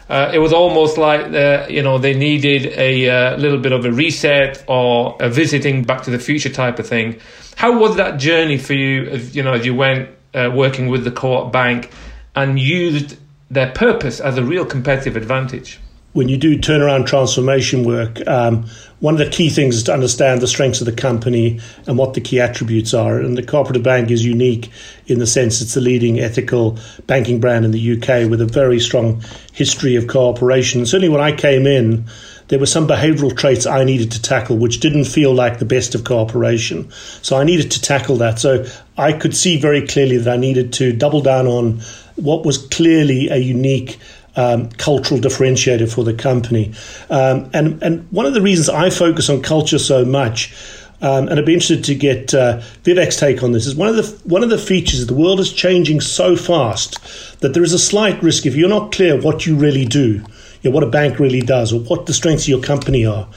Uh, 0.09 0.31
it 0.33 0.39
was 0.39 0.51
almost 0.51 0.97
like 0.97 1.21
you 1.69 1.81
know 1.81 1.97
they 1.97 2.13
needed 2.13 2.67
a 2.77 3.09
uh, 3.09 3.37
little 3.37 3.59
bit 3.59 3.71
of 3.71 3.85
a 3.85 3.91
reset 3.91 4.63
or 4.67 5.15
a 5.19 5.29
visiting 5.29 5.83
Back 5.83 6.03
to 6.03 6.11
the 6.11 6.19
Future 6.19 6.49
type 6.49 6.79
of 6.79 6.87
thing. 6.87 7.19
How 7.55 7.77
was 7.77 7.95
that 7.95 8.19
journey 8.19 8.57
for 8.57 8.73
you? 8.73 9.05
As, 9.09 9.35
you 9.35 9.43
know, 9.43 9.55
you 9.55 9.75
went 9.75 10.09
uh, 10.33 10.51
working 10.53 10.87
with 10.87 11.03
the 11.03 11.11
co-op 11.11 11.51
bank 11.51 11.89
and 12.35 12.59
used 12.59 13.17
their 13.49 13.71
purpose 13.71 14.19
as 14.19 14.37
a 14.37 14.43
real 14.43 14.65
competitive 14.65 15.15
advantage. 15.15 15.79
When 16.13 16.29
you 16.29 16.37
do 16.37 16.57
turnaround 16.57 17.07
transformation 17.07 17.83
work, 17.83 18.25
um, 18.27 18.65
one 18.99 19.15
of 19.15 19.17
the 19.17 19.29
key 19.29 19.49
things 19.49 19.75
is 19.75 19.83
to 19.83 19.93
understand 19.93 20.41
the 20.41 20.47
strengths 20.47 20.79
of 20.79 20.85
the 20.85 20.93
company 20.93 21.59
and 21.87 21.97
what 21.97 22.13
the 22.13 22.21
key 22.21 22.39
attributes 22.39 22.93
are. 22.93 23.19
And 23.19 23.37
the 23.37 23.43
cooperative 23.43 23.83
bank 23.83 24.11
is 24.11 24.23
unique 24.23 24.71
in 25.07 25.19
the 25.19 25.27
sense 25.27 25.59
it's 25.59 25.73
the 25.73 25.81
leading 25.81 26.19
ethical 26.19 26.77
banking 27.07 27.39
brand 27.41 27.65
in 27.65 27.71
the 27.71 27.97
UK 27.97 28.29
with 28.29 28.41
a 28.41 28.45
very 28.45 28.79
strong 28.79 29.21
history 29.51 29.95
of 29.95 30.07
cooperation. 30.07 30.85
certainly 30.85 31.09
when 31.09 31.19
I 31.19 31.35
came 31.35 31.67
in, 31.67 32.05
there 32.47 32.59
were 32.59 32.65
some 32.65 32.87
behavioral 32.87 33.35
traits 33.35 33.65
I 33.65 33.83
needed 33.83 34.11
to 34.11 34.21
tackle 34.21 34.57
which 34.57 34.79
didn't 34.79 35.05
feel 35.05 35.33
like 35.33 35.59
the 35.59 35.65
best 35.65 35.95
of 35.95 36.03
cooperation. 36.03 36.91
So 37.21 37.37
I 37.37 37.43
needed 37.43 37.71
to 37.71 37.81
tackle 37.81 38.17
that. 38.17 38.39
So 38.39 38.65
I 38.97 39.13
could 39.13 39.35
see 39.35 39.59
very 39.59 39.87
clearly 39.87 40.17
that 40.17 40.33
I 40.33 40.37
needed 40.37 40.73
to 40.73 40.93
double 40.93 41.21
down 41.21 41.47
on 41.47 41.81
what 42.15 42.45
was 42.45 42.59
clearly 42.67 43.29
a 43.29 43.37
unique 43.37 43.97
um, 44.35 44.69
cultural 44.71 45.19
differentiator 45.19 45.93
for 45.93 46.03
the 46.03 46.13
company. 46.13 46.73
Um, 47.09 47.49
and, 47.53 47.81
and 47.83 48.11
one 48.11 48.25
of 48.25 48.33
the 48.33 48.41
reasons 48.41 48.69
I 48.69 48.89
focus 48.89 49.29
on 49.29 49.41
culture 49.41 49.79
so 49.79 50.05
much. 50.05 50.53
Um, 51.01 51.27
and 51.27 51.37
I'd 51.37 51.45
be 51.45 51.53
interested 51.53 51.83
to 51.83 51.95
get 51.95 52.33
uh, 52.33 52.61
Vivek's 52.83 53.17
take 53.17 53.43
on 53.43 53.51
this. 53.51 53.65
Is 53.65 53.75
one 53.75 53.89
of 53.89 53.97
the 53.97 54.03
one 54.23 54.41
of 54.41 54.49
the 54.49 54.57
features 54.57 55.05
the 55.05 55.13
world 55.13 55.41
is 55.41 55.51
changing 55.51 55.99
so 55.99 56.37
fast 56.37 57.39
that 57.41 57.53
there 57.53 57.63
is 57.63 57.73
a 57.73 57.79
slight 57.79 58.23
risk 58.23 58.45
if 58.45 58.55
you're 58.55 58.69
not 58.69 58.93
clear 58.93 59.19
what 59.19 59.45
you 59.45 59.57
really 59.57 59.83
do, 59.83 60.23
you 60.61 60.69
know, 60.69 60.71
what 60.71 60.83
a 60.83 60.89
bank 60.89 61.19
really 61.19 61.41
does, 61.41 61.73
or 61.73 61.81
what 61.81 62.05
the 62.05 62.13
strengths 62.13 62.45
of 62.45 62.49
your 62.49 62.61
company 62.61 63.05
are. 63.05 63.27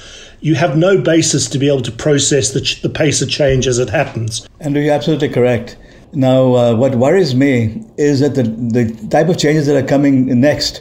You 0.41 0.55
have 0.55 0.77
no 0.77 1.01
basis 1.01 1.49
to 1.49 1.59
be 1.59 1.67
able 1.67 1.83
to 1.83 1.91
process 1.91 2.53
the, 2.53 2.61
ch- 2.61 2.83
the 2.83 2.89
pace 2.89 3.21
of 3.21 3.29
change 3.29 3.67
as 3.67 3.81
it 3.81 3.91
happens. 3.91 4.47
And 4.61 4.77
you're 4.77 4.95
absolutely 4.95 5.31
correct. 5.31 5.77
Now, 6.17 6.55
uh, 6.55 6.75
what 6.75 6.95
worries 6.95 7.35
me 7.35 7.85
is 7.99 8.21
that 8.21 8.35
the, 8.35 8.45
the 8.45 9.09
type 9.09 9.29
of 9.29 9.37
changes 9.37 9.67
that 9.67 9.77
are 9.77 9.87
coming 9.87 10.41
next 10.41 10.81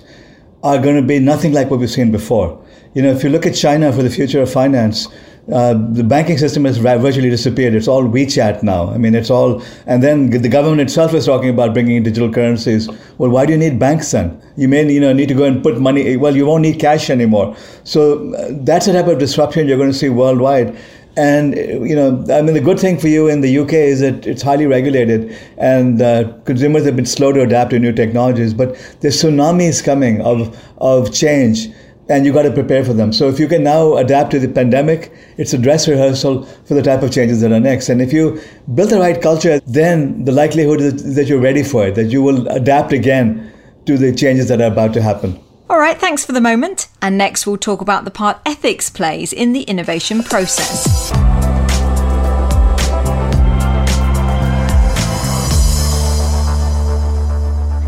are 0.63 0.81
going 0.81 0.95
to 0.95 1.01
be 1.01 1.19
nothing 1.19 1.51
like 1.51 1.69
what 1.69 1.81
we've 1.81 1.91
seen 1.91 2.09
before. 2.09 2.65
You 2.93 3.01
know, 3.01 3.11
if 3.11 3.21
you 3.21 3.29
look 3.29 3.45
at 3.45 3.53
China 3.53 3.91
for 3.91 4.01
the 4.01 4.09
future 4.09 4.41
of 4.41 4.49
finance, 4.49 5.09
uh, 5.51 5.73
the 5.91 6.05
banking 6.05 6.37
system 6.37 6.63
has 6.63 6.77
virtually 6.77 7.29
disappeared. 7.29 7.75
It's 7.75 7.89
all 7.89 8.03
WeChat 8.03 8.63
now. 8.63 8.89
I 8.89 8.97
mean, 8.97 9.13
it's 9.13 9.29
all, 9.29 9.61
and 9.85 10.01
then 10.01 10.29
the 10.29 10.47
government 10.47 10.79
itself 10.79 11.13
is 11.13 11.25
talking 11.25 11.49
about 11.49 11.73
bringing 11.73 11.97
in 11.97 12.03
digital 12.03 12.31
currencies. 12.31 12.89
Well, 13.17 13.29
why 13.29 13.45
do 13.45 13.51
you 13.51 13.59
need 13.59 13.77
banks 13.77 14.11
then? 14.11 14.41
You 14.55 14.69
may, 14.69 14.89
you 14.89 15.01
know, 15.01 15.11
need 15.11 15.27
to 15.27 15.35
go 15.35 15.43
and 15.43 15.61
put 15.61 15.81
money. 15.81 16.15
Well, 16.15 16.35
you 16.35 16.45
won't 16.45 16.61
need 16.61 16.79
cash 16.79 17.09
anymore. 17.09 17.57
So 17.83 18.33
uh, 18.33 18.51
that's 18.51 18.85
the 18.85 18.93
type 18.93 19.07
of 19.07 19.19
disruption 19.19 19.67
you're 19.67 19.77
going 19.77 19.91
to 19.91 19.97
see 19.97 20.07
worldwide. 20.07 20.77
And 21.17 21.55
you 21.55 21.95
know, 21.95 22.25
I 22.29 22.41
mean, 22.41 22.53
the 22.53 22.61
good 22.61 22.79
thing 22.79 22.99
for 22.99 23.07
you 23.07 23.29
in 23.29 23.41
the 23.41 23.57
UK 23.59 23.73
is 23.73 24.01
that 24.01 24.27
it's 24.27 24.41
highly 24.41 24.65
regulated, 24.65 25.35
and 25.57 26.01
uh, 26.01 26.33
consumers 26.43 26.85
have 26.85 26.95
been 26.95 27.05
slow 27.05 27.31
to 27.31 27.41
adapt 27.41 27.71
to 27.71 27.79
new 27.79 27.93
technologies. 27.93 28.53
But 28.53 28.75
there's 28.99 29.21
tsunamis 29.21 29.83
coming 29.83 30.21
of 30.21 30.57
of 30.79 31.13
change, 31.13 31.69
and 32.09 32.25
you 32.25 32.33
got 32.33 32.43
to 32.43 32.51
prepare 32.51 32.83
for 32.83 32.93
them. 32.93 33.13
So 33.13 33.29
if 33.29 33.39
you 33.39 33.47
can 33.47 33.63
now 33.63 33.95
adapt 33.95 34.31
to 34.31 34.39
the 34.39 34.49
pandemic, 34.49 35.13
it's 35.37 35.53
a 35.53 35.57
dress 35.57 35.87
rehearsal 35.87 36.43
for 36.65 36.73
the 36.73 36.81
type 36.81 37.01
of 37.01 37.11
changes 37.11 37.39
that 37.41 37.51
are 37.53 37.61
next. 37.61 37.87
And 37.87 38.01
if 38.01 38.11
you 38.11 38.41
build 38.73 38.89
the 38.89 38.99
right 38.99 39.21
culture, 39.21 39.61
then 39.61 40.25
the 40.25 40.33
likelihood 40.33 40.81
is 40.81 41.15
that 41.15 41.27
you're 41.27 41.39
ready 41.39 41.63
for 41.63 41.87
it, 41.87 41.95
that 41.95 42.05
you 42.07 42.21
will 42.21 42.45
adapt 42.49 42.91
again 42.91 43.53
to 43.85 43.97
the 43.97 44.13
changes 44.13 44.49
that 44.49 44.59
are 44.59 44.71
about 44.71 44.93
to 44.95 45.01
happen. 45.01 45.39
All 45.67 45.79
right, 45.79 45.97
thanks 45.97 46.23
for 46.23 46.31
the 46.31 46.41
moment. 46.41 46.89
And 47.01 47.17
next, 47.17 47.47
we'll 47.47 47.57
talk 47.57 47.81
about 47.81 48.05
the 48.05 48.11
part 48.11 48.39
ethics 48.45 48.91
plays 48.91 49.33
in 49.33 49.51
the 49.51 49.63
innovation 49.63 50.21
process. 50.21 51.11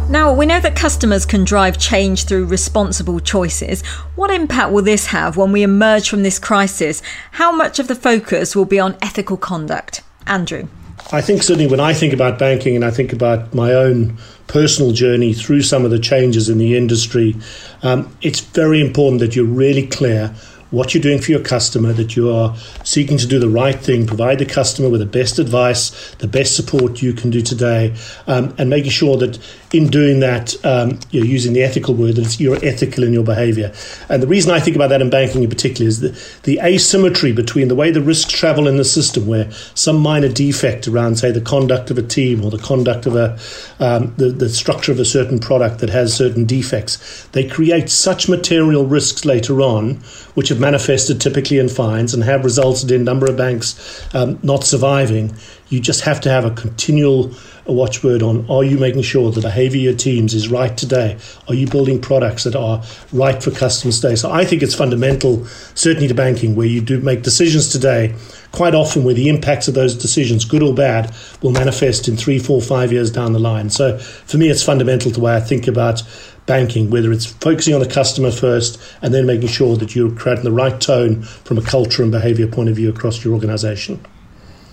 Now, 0.09 0.33
we 0.33 0.47
know 0.47 0.59
that 0.59 0.75
customers 0.75 1.25
can 1.25 1.43
drive 1.43 1.77
change 1.77 2.25
through 2.25 2.45
responsible 2.45 3.19
choices. 3.19 3.85
What 4.15 4.31
impact 4.31 4.71
will 4.71 4.81
this 4.81 5.07
have 5.07 5.37
when 5.37 5.51
we 5.51 5.61
emerge 5.61 6.09
from 6.09 6.23
this 6.23 6.39
crisis? 6.39 7.03
How 7.33 7.51
much 7.51 7.77
of 7.77 7.87
the 7.87 7.95
focus 7.95 8.55
will 8.55 8.65
be 8.65 8.79
on 8.79 8.97
ethical 9.03 9.37
conduct? 9.37 10.01
Andrew. 10.25 10.67
I 11.11 11.21
think 11.21 11.43
certainly 11.43 11.69
when 11.69 11.79
I 11.79 11.93
think 11.93 12.11
about 12.11 12.39
banking 12.39 12.75
and 12.75 12.83
I 12.83 12.89
think 12.89 13.13
about 13.13 13.53
my 13.53 13.73
own 13.73 14.17
personal 14.47 14.91
journey 14.91 15.33
through 15.33 15.61
some 15.61 15.85
of 15.85 15.91
the 15.91 15.99
changes 15.99 16.49
in 16.49 16.57
the 16.57 16.75
industry, 16.75 17.35
um, 17.83 18.15
it's 18.21 18.39
very 18.39 18.81
important 18.81 19.19
that 19.19 19.35
you're 19.35 19.45
really 19.45 19.85
clear 19.85 20.33
what 20.69 20.93
you're 20.93 21.01
doing 21.01 21.21
for 21.21 21.31
your 21.31 21.43
customer, 21.43 21.93
that 21.93 22.15
you 22.15 22.29
are 22.29 22.55
seeking 22.83 23.17
to 23.17 23.25
do 23.25 23.39
the 23.39 23.49
right 23.49 23.79
thing, 23.79 24.05
provide 24.05 24.39
the 24.39 24.45
customer 24.45 24.89
with 24.89 24.99
the 24.99 25.05
best 25.05 25.39
advice, 25.39 26.13
the 26.15 26.27
best 26.27 26.55
support 26.55 27.01
you 27.01 27.13
can 27.13 27.29
do 27.29 27.41
today, 27.41 27.95
um, 28.27 28.53
and 28.57 28.69
making 28.69 28.91
sure 28.91 29.17
that 29.17 29.39
in 29.73 29.87
doing 29.87 30.21
that, 30.21 30.55
um, 30.65 30.97
you're 31.11 31.25
using 31.25 31.53
the 31.53 31.61
ethical 31.61 31.93
word, 31.93 32.15
that 32.15 32.39
you're 32.39 32.63
ethical 32.63 33.03
in 33.03 33.11
your 33.11 33.23
behavior. 33.23 33.73
And 34.07 34.23
the 34.23 34.27
reason 34.27 34.51
I 34.51 34.59
think 34.61 34.75
about 34.75 34.87
that 34.89 35.01
in 35.01 35.09
banking 35.09 35.43
in 35.43 35.49
particular 35.49 35.87
is 35.87 35.99
the, 35.99 36.17
the 36.43 36.59
asymmetry 36.63 37.33
between 37.33 37.67
the 37.67 37.75
way 37.75 37.91
the 37.91 38.01
risks 38.01 38.31
travel 38.31 38.67
in 38.67 38.77
the 38.77 38.85
system, 38.85 39.27
where 39.27 39.51
some 39.73 39.97
minor 39.97 40.29
defect 40.29 40.87
around, 40.87 41.17
say, 41.17 41.31
the 41.31 41.41
conduct 41.41 41.91
of 41.91 41.97
a 41.97 42.01
team 42.01 42.45
or 42.45 42.51
the 42.51 42.57
conduct 42.57 43.05
of 43.05 43.15
a, 43.15 43.37
um, 43.79 44.13
the, 44.15 44.29
the 44.29 44.49
structure 44.49 44.91
of 44.91 44.99
a 44.99 45.05
certain 45.05 45.39
product 45.39 45.79
that 45.79 45.89
has 45.89 46.13
certain 46.13 46.45
defects, 46.45 47.27
they 47.33 47.47
create 47.47 47.89
such 47.89 48.29
material 48.29 48.85
risks 48.85 49.25
later 49.25 49.61
on, 49.61 49.95
which 50.35 50.49
have 50.49 50.59
manifested 50.59 51.19
typically 51.19 51.59
in 51.59 51.67
fines 51.67 52.13
and 52.13 52.23
have 52.23 52.45
resulted 52.45 52.89
in 52.91 53.03
number 53.03 53.25
of 53.25 53.35
banks 53.35 54.05
um, 54.15 54.39
not 54.43 54.63
surviving. 54.63 55.35
You 55.69 55.79
just 55.79 56.01
have 56.01 56.21
to 56.21 56.29
have 56.29 56.45
a 56.45 56.51
continual 56.51 57.31
watchword 57.65 58.23
on 58.23 58.49
are 58.49 58.63
you 58.63 58.77
making 58.77 59.01
sure 59.01 59.31
the 59.31 59.41
behavior 59.41 59.79
of 59.79 59.83
your 59.83 59.93
teams 59.93 60.33
is 60.33 60.49
right 60.49 60.75
today? 60.77 61.17
Are 61.47 61.53
you 61.53 61.67
building 61.67 62.01
products 62.01 62.45
that 62.45 62.55
are 62.55 62.83
right 63.11 63.41
for 63.41 63.51
customers 63.51 63.99
today? 63.99 64.15
So 64.15 64.31
I 64.31 64.45
think 64.45 64.63
it's 64.63 64.75
fundamental, 64.75 65.45
certainly 65.75 66.07
to 66.07 66.13
banking, 66.13 66.55
where 66.55 66.67
you 66.67 66.81
do 66.81 66.99
make 67.01 67.23
decisions 67.23 67.69
today, 67.69 68.15
quite 68.51 68.73
often 68.73 69.03
where 69.03 69.13
the 69.13 69.29
impacts 69.29 69.67
of 69.67 69.73
those 69.73 69.95
decisions, 69.95 70.45
good 70.45 70.63
or 70.63 70.73
bad, 70.73 71.13
will 71.41 71.51
manifest 71.51 72.07
in 72.07 72.15
three, 72.15 72.39
four, 72.39 72.61
five 72.61 72.91
years 72.91 73.11
down 73.11 73.33
the 73.33 73.39
line. 73.39 73.69
So 73.69 73.97
for 73.97 74.37
me, 74.37 74.49
it's 74.49 74.63
fundamental 74.63 75.11
to 75.11 75.17
the 75.17 75.23
way 75.23 75.35
I 75.35 75.41
think 75.41 75.67
about 75.67 76.01
banking, 76.45 76.89
whether 76.89 77.11
it's 77.11 77.25
focusing 77.25 77.73
on 77.73 77.81
the 77.81 77.89
customer 77.89 78.31
first 78.31 78.81
and 79.01 79.13
then 79.13 79.25
making 79.25 79.49
sure 79.49 79.75
that 79.75 79.95
you're 79.95 80.15
creating 80.15 80.45
the 80.45 80.51
right 80.51 80.79
tone 80.79 81.21
from 81.21 81.57
a 81.57 81.61
culture 81.61 82.03
and 82.03 82.11
behavior 82.11 82.47
point 82.47 82.69
of 82.69 82.75
view 82.77 82.89
across 82.89 83.23
your 83.23 83.33
organization. 83.33 83.99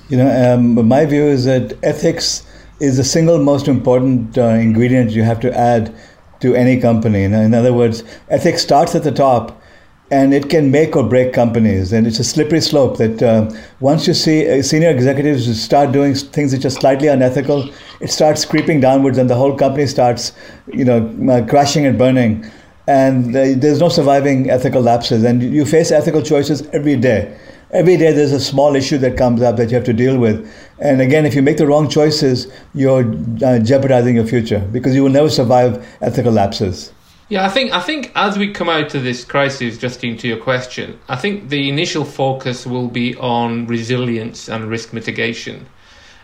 You 0.09 0.19
know, 0.19 0.55
um, 0.55 0.87
my 0.87 1.07
view 1.07 1.25
is 1.25 1.45
that 1.47 1.79
ethics 1.83 2.47
is 2.81 2.99
the 2.99 3.05
single 3.05 3.39
most 3.39 3.69
important 3.69 4.37
uh, 4.37 4.49
ingredient 4.49 5.13
you 5.13 5.23
have 5.23 5.41
to 5.41 5.57
add 5.57 5.95
to 6.41 6.55
any 6.55 6.79
company. 6.79 7.23
In 7.23 7.55
other 7.55 7.73
words, 7.73 8.05
ethics 8.29 8.63
starts 8.63 8.95
at 8.95 9.03
the 9.03 9.13
top 9.13 9.63
and 10.11 10.35
it 10.35 10.51
can 10.51 10.71
make 10.71 10.95
or 10.95 11.09
break 11.09 11.33
companies. 11.33 11.93
And 11.95 12.07
it's 12.07 12.19
a 12.19 12.25
slippery 12.25 12.61
slope 12.61 12.99
that 12.99 13.23
uh, 13.23 13.51
once 13.81 14.07
you 14.07 14.13
see 14.13 14.47
uh, 14.47 14.63
senior 14.63 14.91
executives 14.91 15.63
start 15.63 15.93
doing 15.93 16.15
things 16.15 16.53
which 16.53 16.67
are 16.67 16.71
slightly 16.71 17.09
unethical, 17.09 17.71
it 18.01 18.11
starts 18.11 18.45
creeping 18.45 18.81
downwards 18.81 19.17
and 19.17 19.31
the 19.31 19.37
whole 19.37 19.57
company 19.57 19.87
starts, 19.87 20.33
you 20.71 20.85
know, 20.85 21.01
uh, 21.31 21.47
crashing 21.47 21.87
and 21.87 21.97
burning. 21.97 22.45
And 22.87 23.35
uh, 23.35 23.55
there's 23.57 23.81
no 23.81 23.89
surviving 23.89 24.51
ethical 24.51 24.83
lapses. 24.83 25.25
And 25.25 25.43
you 25.43 25.65
face 25.65 25.91
ethical 25.91 26.21
choices 26.21 26.67
every 26.75 26.97
day 26.97 27.35
every 27.75 27.97
day 27.97 28.13
there's 28.13 28.33
a 28.33 28.41
small 28.41 28.77
issue 28.77 28.97
that 28.99 29.19
comes 29.19 29.43
up 29.43 29.57
that 29.57 29.69
you 29.71 29.75
have 29.75 29.85
to 29.85 29.93
deal 29.93 30.17
with. 30.17 30.49
And 30.79 31.01
again, 31.01 31.27
if 31.27 31.35
you 31.35 31.43
make 31.43 31.57
the 31.57 31.67
wrong 31.67 31.89
choices, 31.89 32.51
you're 32.73 33.05
uh, 33.45 33.59
jeopardizing 33.59 34.15
your 34.15 34.27
future 34.27 34.61
because 34.73 34.95
you 34.95 35.03
will 35.03 35.11
never 35.11 35.29
survive 35.29 35.85
ethical 36.01 36.33
lapses. 36.33 36.93
Yeah, 37.29 37.45
I 37.45 37.49
think 37.49 37.73
I 37.73 37.81
think 37.81 38.13
as 38.15 38.39
we 38.39 38.53
come 38.53 38.69
out 38.69 38.95
of 38.95 39.03
this 39.03 39.25
crisis, 39.25 39.79
Justine, 39.79 40.17
to 40.19 40.29
your 40.29 40.37
question, 40.37 41.01
I 41.09 41.17
think 41.17 41.49
the 41.49 41.69
initial 41.69 42.05
focus 42.05 42.67
will 42.67 42.89
be 42.89 43.17
on 43.17 43.67
resilience 43.67 44.49
and 44.49 44.67
risk 44.67 44.93
mitigation, 44.93 45.67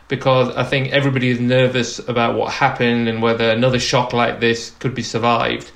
because 0.09 0.55
I 0.57 0.63
think 0.63 0.93
everybody 0.93 1.31
is 1.31 1.41
nervous 1.41 1.99
about 2.07 2.37
what 2.37 2.53
happened 2.53 3.09
and 3.09 3.23
whether 3.23 3.51
another 3.51 3.79
shock 3.79 4.13
like 4.13 4.41
this 4.41 4.71
could 4.79 4.95
be 4.95 5.03
survived. 5.03 5.73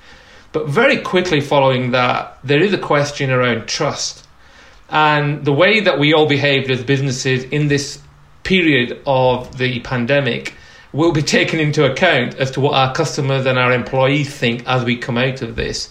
But 0.51 0.69
very 0.69 0.97
quickly 0.97 1.41
following 1.41 1.91
that, 1.91 2.37
there 2.43 2.61
is 2.61 2.71
a 2.71 2.77
question 2.77 3.31
around 3.31 3.67
trust 3.67 4.24
and 4.89 5.43
the 5.43 5.53
way 5.53 5.79
that 5.81 5.99
we 5.99 6.13
all 6.13 6.27
behaved 6.27 6.69
as 6.69 6.83
businesses 6.83 7.43
in 7.45 7.67
this 7.67 7.99
period 8.43 9.01
of 9.05 9.57
the 9.57 9.79
pandemic 9.79 10.53
will 10.93 11.11
be 11.11 11.21
taken 11.21 11.59
into 11.59 11.89
account 11.89 12.35
as 12.35 12.51
to 12.51 12.61
what 12.61 12.73
our 12.73 12.93
customers 12.93 13.45
and 13.45 13.59
our 13.59 13.73
employees 13.73 14.33
think 14.33 14.65
as 14.65 14.83
we 14.85 14.95
come 14.95 15.17
out 15.17 15.41
of 15.41 15.55
this. 15.55 15.89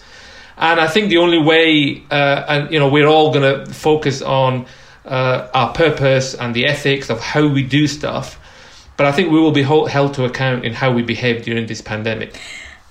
And 0.57 0.79
I 0.79 0.87
think 0.87 1.09
the 1.09 1.17
only 1.17 1.37
way, 1.37 2.03
uh, 2.09 2.45
and 2.47 2.71
you 2.71 2.79
know, 2.79 2.89
we're 2.89 3.07
all 3.07 3.31
going 3.31 3.65
to 3.65 3.71
focus 3.71 4.21
on 4.21 4.65
uh, 5.03 5.49
our 5.53 5.73
purpose 5.73 6.33
and 6.33 6.55
the 6.55 6.65
ethics 6.65 7.09
of 7.09 7.19
how 7.19 7.45
we 7.47 7.61
do 7.61 7.87
stuff. 7.87 8.39
But 8.97 9.05
I 9.05 9.11
think 9.11 9.31
we 9.31 9.39
will 9.39 9.51
be 9.51 9.63
held 9.63 10.13
to 10.13 10.23
account 10.23 10.63
in 10.65 10.73
how 10.73 10.93
we 10.93 11.03
behave 11.03 11.43
during 11.43 11.67
this 11.67 11.81
pandemic. 11.81 12.39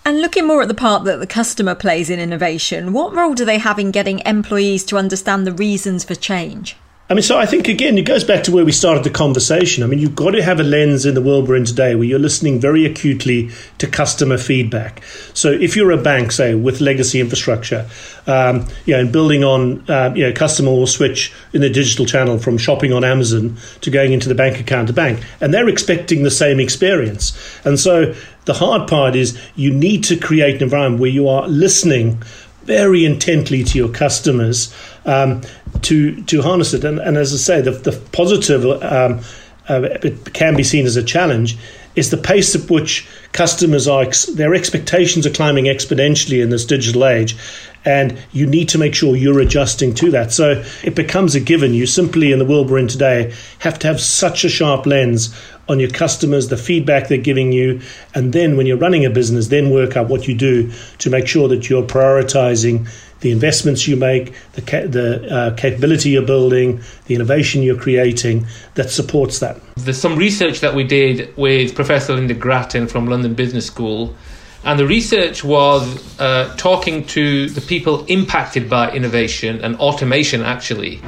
And 0.06 0.20
looking 0.20 0.46
more 0.46 0.60
at 0.60 0.68
the 0.68 0.74
part 0.74 1.04
that 1.04 1.16
the 1.16 1.26
customer 1.26 1.74
plays 1.74 2.10
in 2.10 2.20
innovation, 2.20 2.92
what 2.92 3.14
role 3.14 3.32
do 3.32 3.46
they 3.46 3.56
have 3.56 3.78
in 3.78 3.90
getting 3.90 4.18
employees 4.20 4.84
to 4.84 4.98
understand 4.98 5.46
the 5.46 5.52
reasons 5.52 6.04
for 6.04 6.14
change? 6.14 6.76
I 7.14 7.16
mean, 7.16 7.22
so 7.22 7.38
I 7.38 7.46
think 7.46 7.68
again, 7.68 7.96
it 7.96 8.06
goes 8.06 8.24
back 8.24 8.42
to 8.42 8.50
where 8.50 8.64
we 8.64 8.72
started 8.72 9.04
the 9.04 9.10
conversation. 9.10 9.84
I 9.84 9.86
mean, 9.86 10.00
you've 10.00 10.16
got 10.16 10.32
to 10.32 10.42
have 10.42 10.58
a 10.58 10.64
lens 10.64 11.06
in 11.06 11.14
the 11.14 11.20
world 11.22 11.46
we're 11.46 11.54
in 11.54 11.64
today 11.64 11.94
where 11.94 12.02
you're 12.02 12.18
listening 12.18 12.58
very 12.58 12.84
acutely 12.84 13.52
to 13.78 13.86
customer 13.86 14.36
feedback. 14.36 15.00
So, 15.32 15.52
if 15.52 15.76
you're 15.76 15.92
a 15.92 15.96
bank, 15.96 16.32
say, 16.32 16.56
with 16.56 16.80
legacy 16.80 17.20
infrastructure, 17.20 17.88
um, 18.26 18.66
you 18.84 18.94
know, 18.94 19.00
and 19.02 19.12
building 19.12 19.44
on, 19.44 19.88
um, 19.88 20.16
you 20.16 20.26
know, 20.26 20.32
customer 20.32 20.72
will 20.72 20.88
switch 20.88 21.32
in 21.52 21.60
the 21.60 21.70
digital 21.70 22.04
channel 22.04 22.40
from 22.40 22.58
shopping 22.58 22.92
on 22.92 23.04
Amazon 23.04 23.58
to 23.82 23.92
going 23.92 24.12
into 24.12 24.28
the 24.28 24.34
bank 24.34 24.58
account 24.58 24.88
to 24.88 24.92
bank, 24.92 25.22
and 25.40 25.54
they're 25.54 25.68
expecting 25.68 26.24
the 26.24 26.32
same 26.32 26.58
experience. 26.58 27.32
And 27.64 27.78
so, 27.78 28.12
the 28.44 28.54
hard 28.54 28.88
part 28.88 29.14
is 29.14 29.38
you 29.54 29.72
need 29.72 30.02
to 30.04 30.16
create 30.16 30.56
an 30.56 30.64
environment 30.64 31.00
where 31.00 31.10
you 31.10 31.28
are 31.28 31.46
listening 31.46 32.22
very 32.64 33.04
intently 33.04 33.62
to 33.64 33.78
your 33.78 33.88
customers 33.88 34.74
um, 35.04 35.42
to 35.82 36.22
to 36.24 36.42
harness 36.42 36.74
it. 36.74 36.84
And, 36.84 36.98
and, 36.98 37.16
as 37.16 37.32
I 37.32 37.36
say, 37.36 37.60
the, 37.60 37.72
the 37.72 37.92
positive 38.12 38.64
um, 38.82 39.20
uh, 39.68 39.82
it 40.02 40.32
can 40.34 40.56
be 40.56 40.62
seen 40.62 40.86
as 40.86 40.96
a 40.96 41.02
challenge 41.02 41.56
is 41.96 42.10
the 42.10 42.16
pace 42.16 42.54
at 42.54 42.68
which 42.70 43.08
customers 43.32 43.86
are 43.88 44.06
their 44.34 44.54
expectations 44.54 45.26
are 45.26 45.30
climbing 45.30 45.66
exponentially 45.66 46.42
in 46.42 46.50
this 46.50 46.64
digital 46.64 47.06
age 47.06 47.36
and 47.84 48.18
you 48.32 48.46
need 48.46 48.68
to 48.68 48.78
make 48.78 48.94
sure 48.94 49.16
you're 49.16 49.40
adjusting 49.40 49.94
to 49.94 50.10
that 50.10 50.32
so 50.32 50.62
it 50.82 50.94
becomes 50.94 51.34
a 51.34 51.40
given 51.40 51.72
you 51.72 51.86
simply 51.86 52.32
in 52.32 52.38
the 52.38 52.44
world 52.44 52.70
we're 52.70 52.78
in 52.78 52.88
today 52.88 53.32
have 53.58 53.78
to 53.78 53.86
have 53.86 54.00
such 54.00 54.44
a 54.44 54.48
sharp 54.48 54.86
lens 54.86 55.34
on 55.68 55.80
your 55.80 55.90
customers 55.90 56.48
the 56.48 56.56
feedback 56.56 57.08
they're 57.08 57.18
giving 57.18 57.52
you 57.52 57.80
and 58.14 58.32
then 58.32 58.56
when 58.56 58.66
you're 58.66 58.76
running 58.76 59.04
a 59.04 59.10
business 59.10 59.48
then 59.48 59.70
work 59.70 59.96
out 59.96 60.08
what 60.08 60.28
you 60.28 60.34
do 60.34 60.70
to 60.98 61.10
make 61.10 61.26
sure 61.26 61.48
that 61.48 61.68
you're 61.68 61.82
prioritizing 61.82 62.86
the 63.24 63.32
investments 63.32 63.88
you 63.88 63.96
make, 63.96 64.34
the, 64.52 64.60
ca- 64.60 64.86
the 64.86 65.34
uh, 65.34 65.56
capability 65.56 66.10
you're 66.10 66.26
building, 66.26 66.82
the 67.06 67.14
innovation 67.14 67.62
you're 67.62 67.78
creating 67.78 68.46
that 68.74 68.90
supports 68.90 69.38
that. 69.38 69.58
There's 69.76 69.98
some 69.98 70.16
research 70.16 70.60
that 70.60 70.74
we 70.74 70.84
did 70.84 71.34
with 71.34 71.74
Professor 71.74 72.14
Linda 72.14 72.34
Gratton 72.34 72.86
from 72.86 73.06
London 73.06 73.32
Business 73.32 73.66
School. 73.66 74.14
And 74.62 74.78
the 74.78 74.86
research 74.86 75.42
was 75.42 76.20
uh, 76.20 76.54
talking 76.58 77.06
to 77.08 77.48
the 77.48 77.62
people 77.62 78.04
impacted 78.06 78.68
by 78.68 78.92
innovation 78.92 79.58
and 79.64 79.76
automation, 79.76 80.42
actually. 80.42 81.00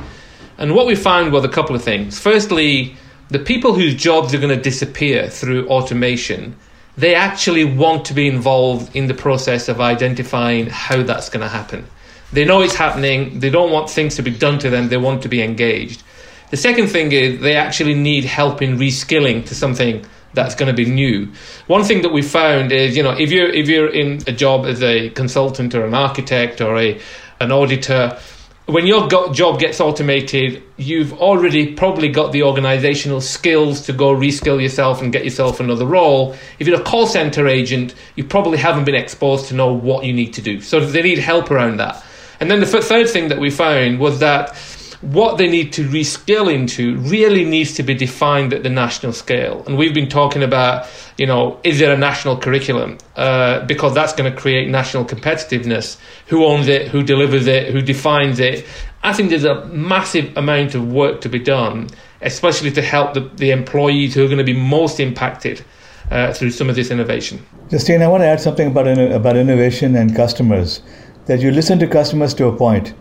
And 0.56 0.74
what 0.74 0.86
we 0.86 0.94
found 0.94 1.32
was 1.32 1.44
a 1.44 1.50
couple 1.50 1.76
of 1.76 1.84
things. 1.84 2.18
Firstly, 2.18 2.96
the 3.28 3.38
people 3.38 3.74
whose 3.74 3.94
jobs 3.94 4.34
are 4.34 4.38
going 4.38 4.56
to 4.56 4.62
disappear 4.62 5.28
through 5.28 5.68
automation, 5.68 6.56
they 6.96 7.14
actually 7.14 7.64
want 7.64 8.04
to 8.06 8.14
be 8.14 8.28
involved 8.28 8.94
in 8.94 9.06
the 9.06 9.14
process 9.14 9.68
of 9.68 9.80
identifying 9.80 10.66
how 10.66 11.02
that's 11.02 11.28
going 11.28 11.42
to 11.42 11.48
happen. 11.48 11.86
They 12.32 12.44
know 12.44 12.62
it's 12.62 12.74
happening. 12.74 13.40
They 13.40 13.50
don't 13.50 13.70
want 13.70 13.90
things 13.90 14.16
to 14.16 14.22
be 14.22 14.30
done 14.30 14.58
to 14.60 14.70
them. 14.70 14.88
They 14.88 14.96
want 14.96 15.22
to 15.22 15.28
be 15.28 15.42
engaged. 15.42 16.02
The 16.50 16.56
second 16.56 16.88
thing 16.88 17.12
is 17.12 17.40
they 17.40 17.56
actually 17.56 17.94
need 17.94 18.24
help 18.24 18.62
in 18.62 18.78
reskilling 18.78 19.44
to 19.46 19.54
something 19.54 20.06
that's 20.34 20.54
going 20.54 20.68
to 20.68 20.76
be 20.76 20.88
new. 20.88 21.32
One 21.66 21.82
thing 21.82 22.02
that 22.02 22.12
we 22.12 22.22
found 22.22 22.70
is, 22.70 22.96
you 22.96 23.02
know, 23.02 23.16
if 23.18 23.30
you're 23.30 23.48
if 23.48 23.68
you're 23.68 23.88
in 23.88 24.22
a 24.26 24.32
job 24.32 24.66
as 24.66 24.82
a 24.82 25.10
consultant 25.10 25.74
or 25.74 25.84
an 25.84 25.94
architect 25.94 26.60
or 26.60 26.78
a 26.78 27.00
an 27.40 27.50
auditor, 27.50 28.18
when 28.66 28.84
your 28.84 29.08
job 29.08 29.60
gets 29.60 29.80
automated, 29.80 30.60
you've 30.76 31.12
already 31.14 31.74
probably 31.74 32.08
got 32.08 32.32
the 32.32 32.42
organizational 32.42 33.20
skills 33.20 33.82
to 33.82 33.92
go 33.92 34.12
reskill 34.12 34.60
yourself 34.60 35.00
and 35.00 35.12
get 35.12 35.22
yourself 35.22 35.60
another 35.60 35.86
role. 35.86 36.34
If 36.58 36.66
you're 36.66 36.80
a 36.80 36.84
call 36.84 37.06
center 37.06 37.46
agent, 37.46 37.94
you 38.16 38.24
probably 38.24 38.58
haven't 38.58 38.84
been 38.84 38.96
exposed 38.96 39.46
to 39.48 39.54
know 39.54 39.72
what 39.72 40.04
you 40.04 40.12
need 40.12 40.34
to 40.34 40.42
do. 40.42 40.60
So 40.60 40.80
they 40.80 41.02
need 41.02 41.18
help 41.18 41.52
around 41.52 41.78
that. 41.78 42.04
And 42.40 42.50
then 42.50 42.58
the 42.58 42.66
third 42.66 43.08
thing 43.08 43.28
that 43.28 43.38
we 43.38 43.50
found 43.50 44.00
was 44.00 44.18
that 44.18 44.56
what 45.00 45.36
they 45.38 45.48
need 45.48 45.72
to 45.74 45.86
reskill 45.88 46.52
into 46.52 46.96
really 46.98 47.44
needs 47.44 47.74
to 47.74 47.82
be 47.82 47.94
defined 47.94 48.52
at 48.52 48.62
the 48.62 48.70
national 48.70 49.12
scale. 49.12 49.62
And 49.66 49.76
we've 49.76 49.94
been 49.94 50.08
talking 50.08 50.42
about, 50.42 50.86
you 51.18 51.26
know, 51.26 51.60
is 51.64 51.78
there 51.78 51.92
a 51.92 51.98
national 51.98 52.38
curriculum? 52.38 52.98
Uh, 53.14 53.64
because 53.66 53.94
that's 53.94 54.12
going 54.12 54.30
to 54.32 54.36
create 54.36 54.68
national 54.68 55.04
competitiveness. 55.04 55.98
Who 56.28 56.44
owns 56.44 56.68
it? 56.68 56.88
Who 56.88 57.02
delivers 57.02 57.46
it? 57.46 57.72
Who 57.72 57.82
defines 57.82 58.40
it? 58.40 58.64
I 59.02 59.12
think 59.12 59.30
there's 59.30 59.44
a 59.44 59.66
massive 59.66 60.36
amount 60.36 60.74
of 60.74 60.90
work 60.90 61.20
to 61.20 61.28
be 61.28 61.38
done, 61.38 61.88
especially 62.22 62.70
to 62.72 62.82
help 62.82 63.14
the, 63.14 63.20
the 63.36 63.50
employees 63.50 64.14
who 64.14 64.24
are 64.24 64.28
going 64.28 64.38
to 64.38 64.44
be 64.44 64.58
most 64.58 64.98
impacted 64.98 65.64
uh, 66.10 66.32
through 66.32 66.50
some 66.50 66.68
of 66.68 66.76
this 66.76 66.90
innovation. 66.90 67.44
Justine, 67.70 68.02
I 68.02 68.08
want 68.08 68.22
to 68.22 68.26
add 68.26 68.40
something 68.40 68.68
about, 68.68 68.86
about 68.86 69.36
innovation 69.36 69.94
and 69.96 70.14
customers 70.14 70.82
that 71.26 71.40
you 71.40 71.50
listen 71.50 71.78
to 71.80 71.86
customers 71.86 72.32
to 72.34 72.46
a 72.46 72.56
point. 72.56 72.94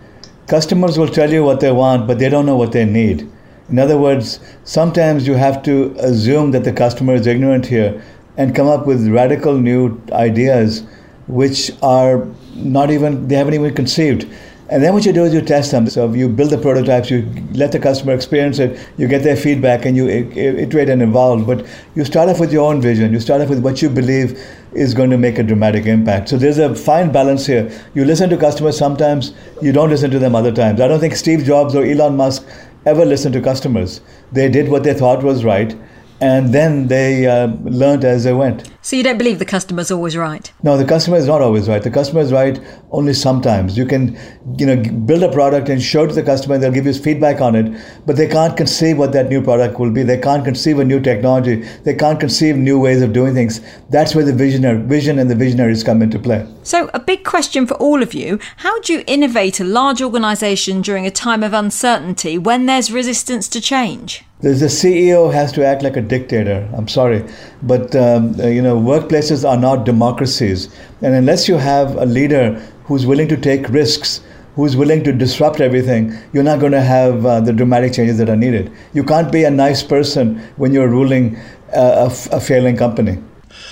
Customers 0.47 0.99
will 0.99 1.07
tell 1.07 1.31
you 1.31 1.43
what 1.43 1.59
they 1.59 1.71
want, 1.71 2.07
but 2.07 2.19
they 2.19 2.29
don't 2.29 2.45
know 2.45 2.55
what 2.55 2.71
they 2.71 2.85
need. 2.85 3.27
In 3.69 3.79
other 3.79 3.97
words, 3.97 4.39
sometimes 4.63 5.27
you 5.27 5.33
have 5.33 5.63
to 5.63 5.95
assume 5.97 6.51
that 6.51 6.63
the 6.63 6.71
customer 6.71 7.15
is 7.15 7.25
ignorant 7.25 7.65
here 7.65 8.03
and 8.37 8.53
come 8.53 8.67
up 8.67 8.85
with 8.85 9.07
radical 9.07 9.57
new 9.57 9.99
ideas 10.11 10.83
which 11.27 11.71
are 11.81 12.27
not 12.53 12.91
even, 12.91 13.27
they 13.27 13.35
haven't 13.35 13.55
even 13.55 13.73
conceived. 13.73 14.27
And 14.69 14.83
then 14.83 14.93
what 14.93 15.05
you 15.05 15.13
do 15.13 15.23
is 15.23 15.33
you 15.33 15.41
test 15.41 15.71
them. 15.71 15.87
So 15.87 16.11
you 16.11 16.27
build 16.27 16.49
the 16.49 16.57
prototypes, 16.57 17.11
you 17.11 17.31
let 17.53 17.71
the 17.71 17.79
customer 17.79 18.13
experience 18.13 18.57
it, 18.59 18.79
you 18.97 19.07
get 19.07 19.23
their 19.23 19.35
feedback, 19.35 19.85
and 19.85 19.95
you 19.95 20.07
iterate 20.07 20.89
and 20.89 21.01
evolve. 21.01 21.45
But 21.45 21.65
you 21.93 22.03
start 22.03 22.29
off 22.29 22.39
with 22.39 22.51
your 22.51 22.67
own 22.67 22.81
vision. 22.81 23.13
You 23.13 23.19
start 23.19 23.41
off 23.41 23.49
with 23.49 23.59
what 23.59 23.81
you 23.81 23.89
believe 23.89 24.39
is 24.73 24.93
going 24.93 25.09
to 25.11 25.17
make 25.17 25.37
a 25.37 25.43
dramatic 25.43 25.85
impact. 25.85 26.29
So 26.29 26.37
there's 26.37 26.57
a 26.57 26.73
fine 26.75 27.11
balance 27.11 27.45
here. 27.45 27.71
You 27.93 28.05
listen 28.05 28.29
to 28.31 28.37
customers 28.37 28.77
sometimes, 28.77 29.33
you 29.61 29.71
don't 29.71 29.89
listen 29.89 30.11
to 30.11 30.19
them 30.19 30.35
other 30.35 30.51
times. 30.51 30.81
I 30.81 30.87
don't 30.87 30.99
think 30.99 31.15
Steve 31.15 31.43
Jobs 31.43 31.75
or 31.75 31.85
Elon 31.85 32.17
Musk 32.17 32.45
ever 32.85 33.05
listened 33.05 33.33
to 33.33 33.41
customers. 33.41 34.01
They 34.31 34.49
did 34.49 34.69
what 34.69 34.83
they 34.83 34.93
thought 34.93 35.23
was 35.23 35.45
right 35.45 35.75
and 36.21 36.53
then 36.53 36.87
they 36.87 37.27
uh, 37.27 37.47
learned 37.63 38.03
as 38.03 38.23
they 38.23 38.33
went. 38.33 38.69
So 38.85 38.95
you 38.95 39.01
don't 39.01 39.17
believe 39.17 39.39
the 39.39 39.45
customer's 39.45 39.89
always 39.89 40.15
right? 40.15 40.51
No, 40.61 40.77
the 40.77 40.85
customer 40.85 41.17
is 41.17 41.25
not 41.25 41.41
always 41.41 41.67
right. 41.67 41.81
The 41.81 41.89
customer 41.89 42.21
is 42.21 42.31
right 42.31 42.59
only 42.91 43.13
sometimes. 43.13 43.75
You 43.75 43.87
can, 43.87 44.15
you 44.59 44.67
know, 44.67 44.75
build 45.07 45.23
a 45.23 45.31
product 45.31 45.69
and 45.69 45.81
show 45.81 46.03
it 46.03 46.09
to 46.09 46.13
the 46.13 46.21
customer, 46.21 46.53
and 46.53 46.63
they'll 46.63 46.71
give 46.71 46.85
you 46.85 46.93
feedback 46.93 47.41
on 47.41 47.55
it, 47.55 47.81
but 48.05 48.15
they 48.15 48.27
can't 48.27 48.55
conceive 48.55 48.99
what 48.99 49.11
that 49.13 49.27
new 49.27 49.41
product 49.41 49.79
will 49.79 49.89
be. 49.89 50.03
They 50.03 50.19
can't 50.19 50.45
conceive 50.45 50.77
a 50.77 50.85
new 50.85 50.99
technology. 50.99 51.67
They 51.83 51.95
can't 51.95 52.19
conceive 52.19 52.57
new 52.57 52.79
ways 52.79 53.01
of 53.01 53.11
doing 53.11 53.33
things. 53.33 53.59
That's 53.89 54.13
where 54.13 54.23
the 54.23 54.33
visionary, 54.33 54.83
vision 54.83 55.17
and 55.17 55.31
the 55.31 55.35
visionaries 55.35 55.83
come 55.83 56.03
into 56.03 56.19
play. 56.19 56.45
So, 56.61 56.91
a 56.93 56.99
big 56.99 57.23
question 57.23 57.65
for 57.65 57.73
all 57.77 58.03
of 58.03 58.13
you: 58.13 58.37
How 58.57 58.79
do 58.81 58.93
you 58.93 59.03
innovate 59.07 59.59
a 59.59 59.63
large 59.63 59.99
organisation 59.99 60.83
during 60.83 61.07
a 61.07 61.11
time 61.11 61.41
of 61.41 61.53
uncertainty 61.53 62.37
when 62.37 62.67
there's 62.67 62.91
resistance 62.91 63.47
to 63.47 63.59
change? 63.59 64.23
the 64.53 64.67
CEO 64.67 65.33
has 65.33 65.51
to 65.53 65.65
act 65.65 65.81
like 65.81 65.97
a 65.97 66.01
dictator. 66.01 66.69
I'm 66.73 66.87
sorry, 66.87 67.25
but 67.63 67.95
um, 67.95 68.33
you 68.39 68.61
know 68.61 68.74
workplaces 68.75 69.47
are 69.47 69.57
not 69.57 69.85
democracies, 69.85 70.69
and 71.01 71.13
unless 71.15 71.47
you 71.47 71.55
have 71.55 71.95
a 71.95 72.05
leader 72.05 72.53
who's 72.85 73.05
willing 73.05 73.27
to 73.27 73.37
take 73.37 73.67
risks, 73.69 74.21
who's 74.55 74.75
willing 74.75 75.03
to 75.03 75.11
disrupt 75.11 75.59
everything, 75.59 76.15
you're 76.33 76.43
not 76.43 76.59
going 76.59 76.71
to 76.71 76.81
have 76.81 77.25
uh, 77.25 77.41
the 77.41 77.51
dramatic 77.51 77.93
changes 77.93 78.17
that 78.17 78.29
are 78.29 78.35
needed. 78.35 78.71
You 78.93 79.03
can't 79.03 79.31
be 79.31 79.43
a 79.43 79.51
nice 79.51 79.83
person 79.83 80.39
when 80.55 80.73
you're 80.73 80.87
ruling 80.87 81.37
uh, 81.75 82.09
a, 82.31 82.35
a 82.37 82.39
failing 82.39 82.77
company. 82.77 83.21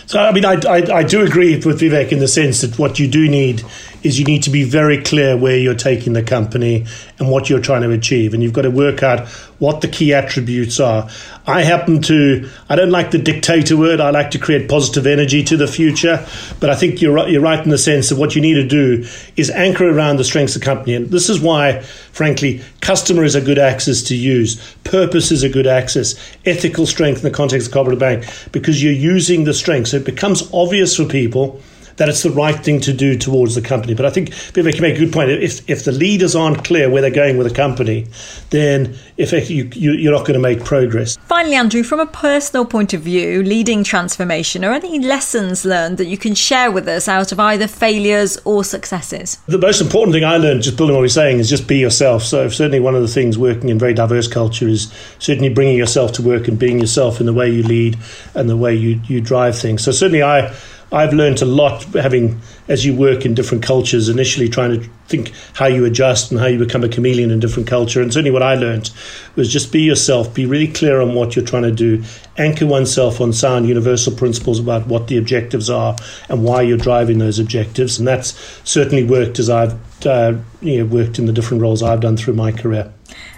So, 0.06 0.20
I 0.20 0.32
mean, 0.32 0.46
I, 0.46 0.56
I, 0.68 0.98
I, 0.98 1.04
do 1.04 1.26
agree 1.26 1.56
with 1.56 1.80
Vivek 1.80 2.12
in 2.12 2.20
the 2.20 2.28
sense 2.28 2.62
that 2.62 2.78
what 2.78 3.00
you 3.00 3.08
do 3.08 3.30
need 3.30 3.64
is 4.04 4.20
you 4.20 4.26
need 4.26 4.44
to 4.44 4.50
be 4.50 4.64
very 4.64 5.02
clear 5.02 5.36
where 5.38 5.58
you're 5.58 5.74
taking 5.74 6.14
the 6.14 6.24
company 6.24 6.86
and 7.20 7.30
what 7.30 7.50
you're 7.50 7.62
trying 7.62 7.82
to 7.82 7.92
achieve. 7.92 8.34
And 8.34 8.44
you've 8.44 8.54
got 8.54 8.64
to 8.64 8.72
work 8.72 9.02
out 9.02 9.28
what 9.60 9.82
the 9.82 9.88
key 9.88 10.14
attributes 10.14 10.80
are. 10.80 11.10
I 11.48 11.64
happen 11.64 12.02
to, 12.04 12.50
I 12.70 12.76
don't 12.76 12.92
like 12.92 13.12
the 13.12 13.18
dictator 13.18 13.78
word. 13.78 14.02
I 14.02 14.10
like 14.10 14.32
to 14.32 14.40
create 14.40 14.70
positive 14.70 15.08
energy 15.08 15.44
to 15.44 15.58
the 15.58 15.68
future. 15.68 16.26
But 16.60 16.70
I 16.70 16.76
think 16.76 17.02
you're 17.02 17.14
right, 17.14 17.30
you're 17.30 17.42
right 17.42 17.64
in 17.64 17.70
the 17.70 17.78
sense 17.78 18.10
that 18.10 18.18
what 18.18 18.36
you 18.36 18.42
need 18.42 18.56
to 18.56 18.68
do 18.68 19.08
is 19.38 19.50
anchor 19.50 19.90
around 19.90 20.18
the 20.18 20.24
strengths 20.24 20.56
of 20.56 20.62
the 20.62 20.66
company. 20.66 20.96
And 20.96 21.10
this 21.10 21.30
is 21.30 21.40
why, 21.40 21.80
frankly, 22.12 22.62
customer 22.82 23.24
is 23.24 23.36
a 23.36 23.42
good 23.42 23.58
axis 23.58 24.04
to 24.04 24.16
use. 24.16 24.76
Purpose 24.84 25.32
is 25.32 25.44
a 25.44 25.50
good 25.50 25.68
axis. 25.68 26.16
Ethical 26.46 26.86
strength 26.86 27.18
in 27.18 27.24
the 27.24 27.32
context 27.32 27.68
of 27.68 27.74
cooperative 27.74 28.00
bank 28.00 28.26
because 28.52 28.84
you're 28.84 28.92
using 28.92 29.46
the 29.46 29.54
strengths. 29.54 29.92
So 29.92 29.98
it 29.98 30.06
becomes 30.06 30.50
obvious 30.54 30.98
for 30.98 31.06
people 31.06 31.62
that 31.96 32.10
it's 32.10 32.24
the 32.24 32.32
right 32.32 32.56
thing 32.56 32.82
to 32.82 32.92
do 32.92 33.18
towards 33.18 33.56
the 33.56 33.62
company. 33.62 33.94
But 33.94 34.06
I 34.06 34.10
think 34.10 34.30
Vivek, 34.30 34.66
you 34.66 34.74
can 34.74 34.82
make 34.82 34.96
a 34.96 35.00
good 35.00 35.14
point. 35.14 35.30
If 35.30 35.70
if 35.70 35.86
the 35.86 35.94
leaders 35.94 36.36
aren't 36.36 36.66
clear 36.66 36.90
where 36.90 37.02
they're 37.02 37.12
going 37.12 37.38
with 37.38 37.48
a 37.48 37.54
the 37.54 37.56
company, 37.56 38.08
then 38.50 38.96
if 39.18 39.32
you, 39.50 39.70
you, 39.74 40.10
are 40.10 40.14
not 40.14 40.22
going 40.22 40.34
to 40.34 40.40
make 40.40 40.64
progress. 40.64 41.18
Finally, 41.28 41.56
Andrew, 41.56 41.84
from 41.84 42.00
a 42.00 42.06
personal 42.06 42.66
point 42.66 42.94
of 42.94 43.02
view, 43.02 43.44
leading 43.44 43.84
transformation, 43.84 44.66
are 44.66 44.74
any 44.74 45.00
lessons 45.00 45.66
learned 45.66 45.98
that 45.98 46.08
you 46.08 46.18
can 46.18 46.36
share 46.36 46.72
with 46.72 46.88
us 46.88 47.08
out 47.08 47.32
of 47.32 47.40
either 47.40 47.68
failures 47.68 48.38
or 48.44 48.64
successes? 48.64 49.38
The 49.48 49.58
most 49.58 49.82
important 49.82 50.14
thing 50.14 50.24
I 50.24 50.38
learned, 50.38 50.64
just 50.64 50.78
building 50.78 50.96
on 50.96 50.98
what 50.98 51.04
we're 51.04 51.10
saying, 51.10 51.40
is 51.40 51.50
just 51.50 51.68
be 51.68 51.78
yourself. 51.78 52.24
So 52.24 52.50
certainly 52.50 52.80
one 52.80 52.96
of 52.96 53.02
the 53.02 53.08
things 53.08 53.38
working 53.38 53.70
in 53.70 53.80
very 53.80 53.94
diverse 53.94 54.28
culture 54.28 54.68
is 54.68 54.92
certainly 55.20 55.50
bringing 55.50 55.78
yourself 55.78 56.12
to 56.14 56.22
work 56.22 56.48
and 56.48 56.58
being 56.58 56.80
yourself 56.80 57.20
in 57.20 57.26
the 57.26 57.34
way 57.34 57.50
you 57.50 57.64
lead 57.64 57.98
and 58.34 58.50
the 58.50 58.58
way 58.58 58.76
you, 58.76 59.00
you 59.06 59.22
drive 59.22 59.58
things. 59.58 59.84
So 59.84 59.92
certainly 59.92 60.24
I 60.24 60.54
I've 60.94 61.12
learned 61.12 61.42
a 61.42 61.46
lot 61.46 61.84
having, 61.96 62.40
as 62.68 62.86
you 62.86 62.96
work 62.96 63.26
in 63.26 63.34
different 63.34 63.64
cultures, 63.64 64.10
initially 64.10 64.48
trying 64.48 64.80
to 64.80 64.90
think 65.08 65.34
how 65.54 65.66
you 65.66 65.86
adjust 65.86 66.32
and 66.32 66.40
how 66.40 66.46
you 66.46 66.60
become 66.60 66.84
a 66.84 66.88
chameleon 66.88 67.32
in 67.32 67.40
different 67.40 67.68
culture. 67.68 68.00
And 68.00 68.14
certainly 68.14 68.30
what 68.30 68.44
I 68.44 68.54
learned 68.54 68.92
was 69.36 69.52
just 69.52 69.72
be 69.72 69.82
yourself, 69.82 70.34
be 70.36 70.46
really 70.46 70.72
clear 70.72 71.02
on 71.02 71.16
what 71.16 71.36
you're 71.36 71.44
trying 71.46 71.64
to 71.64 71.72
do, 71.72 72.04
anchor 72.38 72.68
oneself 72.68 73.20
on 73.20 73.34
sound 73.34 73.68
universal 73.68 74.16
principles 74.16 74.60
about 74.60 74.86
what 74.86 75.08
the 75.08 75.18
objectives 75.18 75.68
are 75.68 75.96
and 76.30 76.44
why 76.44 76.62
you're 76.62 76.78
driving 76.78 77.18
those 77.18 77.40
objectives. 77.40 77.98
And 77.98 78.08
that's 78.08 78.38
certainly 78.64 79.04
worked 79.04 79.40
as 79.40 79.50
I've 79.50 79.76
uh, 80.06 80.38
you 80.62 80.80
know, 80.80 80.86
worked 80.86 81.20
in 81.20 81.26
the 81.26 81.34
different 81.34 81.62
roles 81.62 81.84
I've 81.84 82.02
done 82.02 82.18
through 82.18 82.34
my 82.34 82.52
career. 82.52 82.94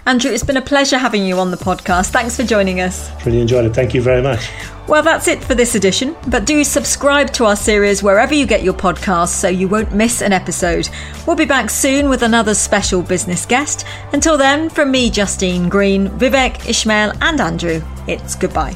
Andrew, 0.06 0.30
it's 0.30 0.44
been 0.44 0.56
a 0.56 0.62
pleasure 0.62 0.98
having 0.98 1.26
you 1.26 1.38
on 1.38 1.50
the 1.50 1.56
podcast. 1.56 2.10
Thanks 2.10 2.36
for 2.36 2.44
joining 2.44 2.80
us. 2.80 3.10
Really 3.26 3.40
enjoyed 3.40 3.64
it. 3.64 3.74
Thank 3.74 3.92
you 3.92 4.00
very 4.00 4.22
much. 4.22 4.48
Well, 4.86 5.02
that's 5.02 5.26
it 5.26 5.42
for 5.42 5.56
this 5.56 5.74
edition, 5.74 6.14
but 6.28 6.46
do 6.46 6.62
subscribe 6.62 7.32
to 7.32 7.44
our 7.44 7.56
series 7.56 8.04
wherever 8.04 8.32
you 8.32 8.46
get 8.46 8.62
your 8.62 8.74
podcasts 8.74 9.30
so 9.30 9.48
you 9.48 9.66
won't 9.66 9.92
miss 9.92 10.22
an 10.22 10.32
episode. 10.32 10.88
We'll 11.26 11.34
be 11.34 11.44
back 11.44 11.70
soon 11.70 12.08
with 12.08 12.22
another 12.22 12.54
special 12.54 13.02
business 13.02 13.44
guest. 13.46 13.84
Until 14.12 14.38
then, 14.38 14.70
from 14.70 14.92
me, 14.92 15.10
Justine 15.10 15.68
Green, 15.68 16.08
Vivek, 16.10 16.68
Ismail, 16.68 17.12
and 17.20 17.40
Andrew, 17.40 17.82
it's 18.06 18.36
goodbye. 18.36 18.74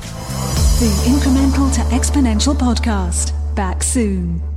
The 0.80 0.90
Incremental 1.06 1.72
to 1.74 1.80
Exponential 1.94 2.56
podcast. 2.56 3.34
Back 3.54 3.84
soon. 3.84 4.49